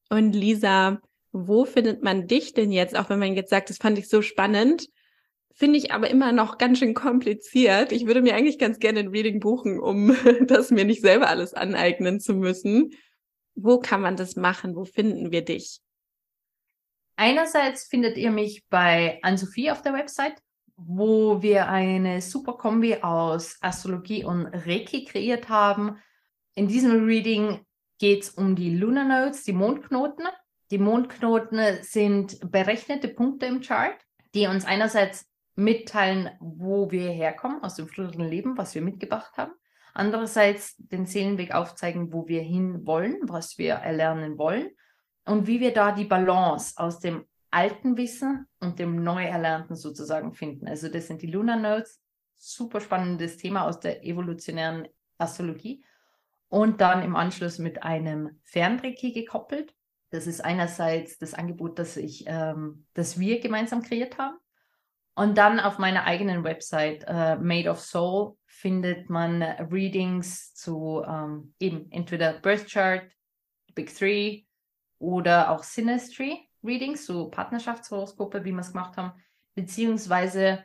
Und 0.09 0.33
Lisa, 0.33 0.99
wo 1.31 1.65
findet 1.65 2.01
man 2.01 2.27
dich 2.27 2.53
denn 2.53 2.71
jetzt? 2.71 2.97
Auch 2.97 3.09
wenn 3.09 3.19
man 3.19 3.35
jetzt 3.35 3.51
sagt, 3.51 3.69
das 3.69 3.77
fand 3.77 3.99
ich 3.99 4.09
so 4.09 4.23
spannend, 4.23 4.87
finde 5.53 5.77
ich 5.77 5.91
aber 5.91 6.09
immer 6.09 6.31
noch 6.31 6.57
ganz 6.57 6.79
schön 6.79 6.93
kompliziert. 6.93 7.91
Ich 7.91 8.07
würde 8.07 8.21
mir 8.21 8.33
eigentlich 8.33 8.57
ganz 8.57 8.79
gerne 8.79 9.01
ein 9.01 9.09
Reading 9.09 9.39
buchen, 9.39 9.79
um 9.79 10.15
das 10.47 10.71
mir 10.71 10.85
nicht 10.85 11.01
selber 11.01 11.27
alles 11.27 11.53
aneignen 11.53 12.19
zu 12.19 12.33
müssen. 12.33 12.93
Wo 13.59 13.79
kann 13.79 14.01
man 14.01 14.15
das 14.15 14.35
machen? 14.35 14.75
Wo 14.75 14.85
finden 14.85 15.31
wir 15.31 15.43
dich? 15.43 15.81
Einerseits 17.15 17.87
findet 17.87 18.15
ihr 18.15 18.29
mich 18.29 18.63
bei 18.69 19.19
Ann-Sophie 19.23 19.71
auf 19.71 19.81
der 19.81 19.93
Website, 19.93 20.39
wo 20.75 21.41
wir 21.41 21.67
eine 21.67 22.21
super 22.21 22.53
Kombi 22.53 22.97
aus 23.01 23.57
Astrologie 23.61 24.23
und 24.23 24.45
Reiki 24.45 25.05
kreiert 25.05 25.49
haben. 25.49 25.97
In 26.53 26.67
diesem 26.67 27.05
Reading 27.05 27.65
geht 27.97 28.23
es 28.23 28.29
um 28.29 28.55
die 28.55 28.75
Lunar 28.75 29.05
Nodes, 29.05 29.43
die 29.43 29.53
Mondknoten. 29.53 30.27
Die 30.69 30.77
Mondknoten 30.77 31.81
sind 31.81 32.39
berechnete 32.51 33.07
Punkte 33.07 33.47
im 33.47 33.61
Chart, 33.61 33.99
die 34.35 34.45
uns 34.45 34.65
einerseits 34.65 35.25
mitteilen, 35.55 36.29
wo 36.39 36.91
wir 36.91 37.09
herkommen 37.09 37.63
aus 37.63 37.73
dem 37.73 37.87
früheren 37.87 38.29
Leben, 38.29 38.55
was 38.55 38.75
wir 38.75 38.83
mitgebracht 38.83 39.35
haben 39.35 39.53
andererseits 39.97 40.75
den 40.77 41.05
Seelenweg 41.05 41.53
aufzeigen, 41.53 42.13
wo 42.13 42.27
wir 42.27 42.41
hin 42.41 42.85
wollen, 42.85 43.17
was 43.23 43.57
wir 43.57 43.73
erlernen 43.73 44.37
wollen 44.37 44.69
und 45.25 45.47
wie 45.47 45.59
wir 45.59 45.73
da 45.73 45.91
die 45.91 46.05
Balance 46.05 46.73
aus 46.77 46.99
dem 46.99 47.25
alten 47.49 47.97
Wissen 47.97 48.47
und 48.59 48.77
dem 48.79 49.03
neu 49.03 49.23
erlernten 49.23 49.75
sozusagen 49.75 50.33
finden. 50.33 50.67
Also 50.67 50.89
das 50.89 51.07
sind 51.07 51.21
die 51.21 51.31
Lunar 51.31 51.57
Notes, 51.57 52.01
super 52.37 52.79
spannendes 52.79 53.37
Thema 53.37 53.65
aus 53.65 53.79
der 53.79 54.05
evolutionären 54.05 54.87
Astrologie 55.17 55.83
und 56.49 56.79
dann 56.81 57.01
im 57.03 57.15
Anschluss 57.15 57.57
mit 57.57 57.83
einem 57.83 58.39
Fernreiki 58.43 59.11
gekoppelt. 59.11 59.73
Das 60.11 60.27
ist 60.27 60.41
einerseits 60.41 61.17
das 61.17 61.33
Angebot, 61.33 61.79
das 61.79 61.97
ich, 61.97 62.25
ähm, 62.27 62.85
das 62.93 63.19
wir 63.19 63.39
gemeinsam 63.39 63.81
kreiert 63.81 64.17
haben. 64.17 64.37
Und 65.17 65.39
dann 65.39 65.59
auf 65.59 65.79
meiner 65.79 66.03
eigenen 66.03 66.43
Website 66.43 67.03
uh, 67.09 67.41
Made 67.41 67.71
of 67.71 67.79
Soul 67.79 68.37
findet 68.45 69.09
man 69.09 69.41
Readings 69.41 70.53
zu 70.53 71.03
ähm, 71.07 71.55
eben 71.59 71.91
entweder 71.91 72.33
Birth 72.33 72.67
Chart, 72.67 73.01
Big 73.73 73.95
Three 73.95 74.43
oder 74.99 75.49
auch 75.49 75.63
Synastry 75.63 76.47
Readings, 76.63 77.07
so 77.07 77.31
Partnerschaftshoroskope, 77.31 78.45
wie 78.45 78.51
wir 78.51 78.59
es 78.59 78.73
gemacht 78.73 78.95
haben. 78.95 79.19
Beziehungsweise 79.55 80.63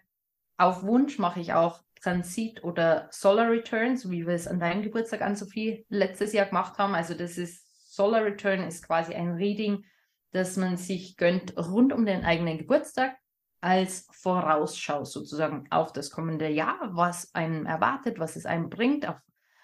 auf 0.59 0.83
Wunsch 0.83 1.19
mache 1.19 1.41
ich 1.41 1.55
auch 1.55 1.81
Transit 2.03 2.62
oder 2.62 3.09
Solar 3.11 3.51
Return, 3.51 3.97
so 3.97 4.11
wie 4.11 4.27
wir 4.27 4.35
es 4.35 4.47
an 4.47 4.61
deinem 4.61 4.83
Geburtstag 4.83 5.23
an 5.23 5.35
Sophie 5.35 5.87
letztes 5.88 6.35
Jahr 6.35 6.45
gemacht 6.45 6.77
haben. 6.77 6.95
Also 6.95 7.15
das 7.15 7.38
ist 7.38 7.95
Solar 7.95 8.23
Return 8.23 8.65
ist 8.65 8.87
quasi 8.87 9.15
ein 9.15 9.33
Reading, 9.33 9.87
das 10.33 10.59
man 10.59 10.77
sich 10.77 11.17
gönnt 11.17 11.57
rund 11.57 11.95
um 11.95 12.05
den 12.05 12.23
eigenen 12.27 12.59
Geburtstag 12.59 13.17
als 13.62 14.09
Vorausschau 14.11 15.05
sozusagen 15.05 15.66
auf 15.70 15.92
das 15.92 16.11
kommende 16.11 16.48
Jahr, 16.48 16.79
was 16.92 17.33
einen 17.35 17.64
erwartet, 17.64 18.18
was 18.18 18.37
es 18.37 18.44
einem 18.44 18.68
bringt, 18.68 19.09
auf 19.09 19.16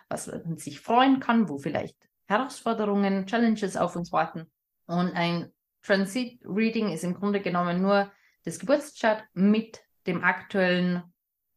was 0.08 0.28
man 0.28 0.56
sich 0.56 0.80
freuen 0.80 1.20
kann, 1.20 1.48
wo 1.48 1.58
vielleicht 1.58 1.96
Herausforderungen, 2.26 3.26
Challenges 3.26 3.76
auf 3.76 3.96
uns 3.96 4.12
warten. 4.12 4.50
Und 4.87 5.12
ein 5.14 5.52
Transit 5.82 6.40
Reading 6.44 6.90
ist 6.92 7.04
im 7.04 7.14
Grunde 7.14 7.40
genommen 7.40 7.82
nur 7.82 8.11
das 8.44 8.58
Geburtschart 8.58 9.24
mit 9.34 9.80
dem 10.06 10.22
aktuellen, 10.22 11.02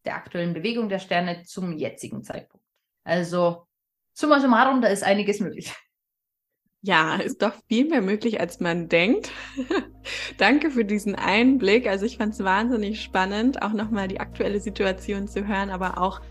der 0.04 0.15
aktuellen 0.15 0.54
Bewegung 0.54 0.89
der 0.89 0.99
Sterne 0.99 1.43
zum 1.43 1.71
jetzigen 1.71 2.23
Zeitpunkt. 2.23 2.65
Also 3.04 3.67
summa 4.13 4.39
summarum, 4.39 4.82
da 4.82 4.88
ist 4.88 5.04
einiges 5.04 5.39
möglich. 5.39 5.73
Ja, 6.84 7.15
ist 7.17 7.44
doch 7.44 7.54
viel 7.67 7.88
mehr 7.88 8.02
möglich, 8.02 8.39
als 8.39 8.60
man 8.60 8.89
denkt. 8.89 9.32
Danke 10.38 10.72
für 10.72 10.84
diesen 10.84 11.13
Einblick. 11.13 11.88
Also 11.88 12.08
ich 12.08 12.17
fand 12.17 12.34
es 12.34 12.44
wahnsinnig 12.44 13.02
spannend, 13.02 13.62
auch 13.62 13.74
nochmal 13.74 14.08
die 14.08 14.20
aktuelle 14.20 14.60
Situation 14.60 15.28
zu 15.28 15.48
hören, 15.48 15.70
aber 15.70 16.00
auch 16.00 16.22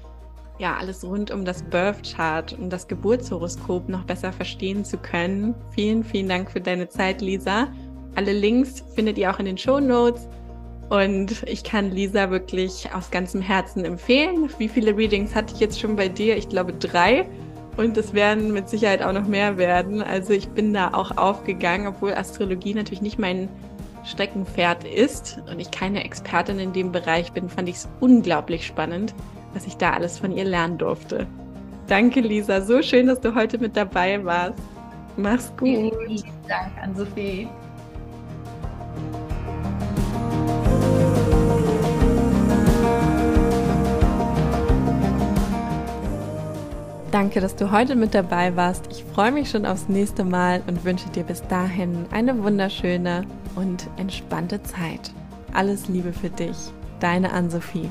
ja, 0.58 0.76
alles 0.76 1.04
rund 1.04 1.30
um 1.30 1.44
das 1.44 1.62
Birth 1.62 2.02
Chart 2.14 2.52
und 2.52 2.70
das 2.70 2.86
Geburtshoroskop 2.86 3.88
noch 3.88 4.04
besser 4.04 4.32
verstehen 4.32 4.84
zu 4.84 4.98
können. 4.98 5.54
Vielen, 5.70 6.04
vielen 6.04 6.28
Dank 6.28 6.50
für 6.50 6.60
deine 6.60 6.88
Zeit, 6.88 7.22
Lisa. 7.22 7.72
Alle 8.16 8.32
Links 8.32 8.84
findet 8.94 9.16
ihr 9.18 9.30
auch 9.30 9.38
in 9.38 9.46
den 9.46 9.56
Show 9.56 9.80
Notes. 9.80 10.28
Und 10.90 11.44
ich 11.46 11.62
kann 11.62 11.92
Lisa 11.92 12.30
wirklich 12.30 12.88
aus 12.92 13.10
ganzem 13.12 13.40
Herzen 13.40 13.84
empfehlen. 13.84 14.50
Wie 14.58 14.68
viele 14.68 14.96
Readings 14.96 15.34
hatte 15.34 15.54
ich 15.54 15.60
jetzt 15.60 15.80
schon 15.80 15.94
bei 15.94 16.08
dir? 16.08 16.36
Ich 16.36 16.48
glaube 16.48 16.72
drei. 16.74 17.26
Und 17.76 17.96
es 17.96 18.12
werden 18.12 18.52
mit 18.52 18.68
Sicherheit 18.68 19.02
auch 19.02 19.12
noch 19.12 19.26
mehr 19.26 19.56
werden. 19.56 20.02
Also 20.02 20.32
ich 20.32 20.48
bin 20.48 20.74
da 20.74 20.92
auch 20.92 21.16
aufgegangen, 21.16 21.86
obwohl 21.86 22.14
Astrologie 22.14 22.74
natürlich 22.74 23.02
nicht 23.02 23.18
mein 23.18 23.48
Streckenpferd 24.04 24.84
ist 24.84 25.40
und 25.50 25.60
ich 25.60 25.70
keine 25.70 26.04
Expertin 26.04 26.58
in 26.58 26.72
dem 26.72 26.92
Bereich 26.92 27.32
bin, 27.32 27.48
fand 27.48 27.68
ich 27.68 27.76
es 27.76 27.88
unglaublich 28.00 28.66
spannend, 28.66 29.14
was 29.54 29.66
ich 29.66 29.76
da 29.76 29.92
alles 29.92 30.18
von 30.18 30.32
ihr 30.32 30.44
lernen 30.44 30.78
durfte. 30.78 31.26
Danke, 31.86 32.20
Lisa. 32.20 32.60
So 32.60 32.82
schön, 32.82 33.06
dass 33.06 33.20
du 33.20 33.34
heute 33.34 33.58
mit 33.58 33.76
dabei 33.76 34.24
warst. 34.24 34.58
Mach's 35.16 35.52
gut. 35.56 35.92
Vielen 36.06 36.22
Dank 36.48 36.72
an 36.82 36.94
Sophie. 36.94 37.48
Danke, 47.10 47.40
dass 47.40 47.56
du 47.56 47.72
heute 47.72 47.96
mit 47.96 48.14
dabei 48.14 48.54
warst. 48.54 48.86
Ich 48.92 49.02
freue 49.02 49.32
mich 49.32 49.50
schon 49.50 49.66
aufs 49.66 49.88
nächste 49.88 50.22
Mal 50.22 50.62
und 50.68 50.84
wünsche 50.84 51.08
dir 51.08 51.24
bis 51.24 51.42
dahin 51.48 52.06
eine 52.12 52.40
wunderschöne 52.44 53.24
und 53.56 53.88
entspannte 53.96 54.62
Zeit. 54.62 55.12
Alles 55.52 55.88
Liebe 55.88 56.12
für 56.12 56.30
dich, 56.30 56.56
deine 57.00 57.32
Ann-Sophie. 57.32 57.88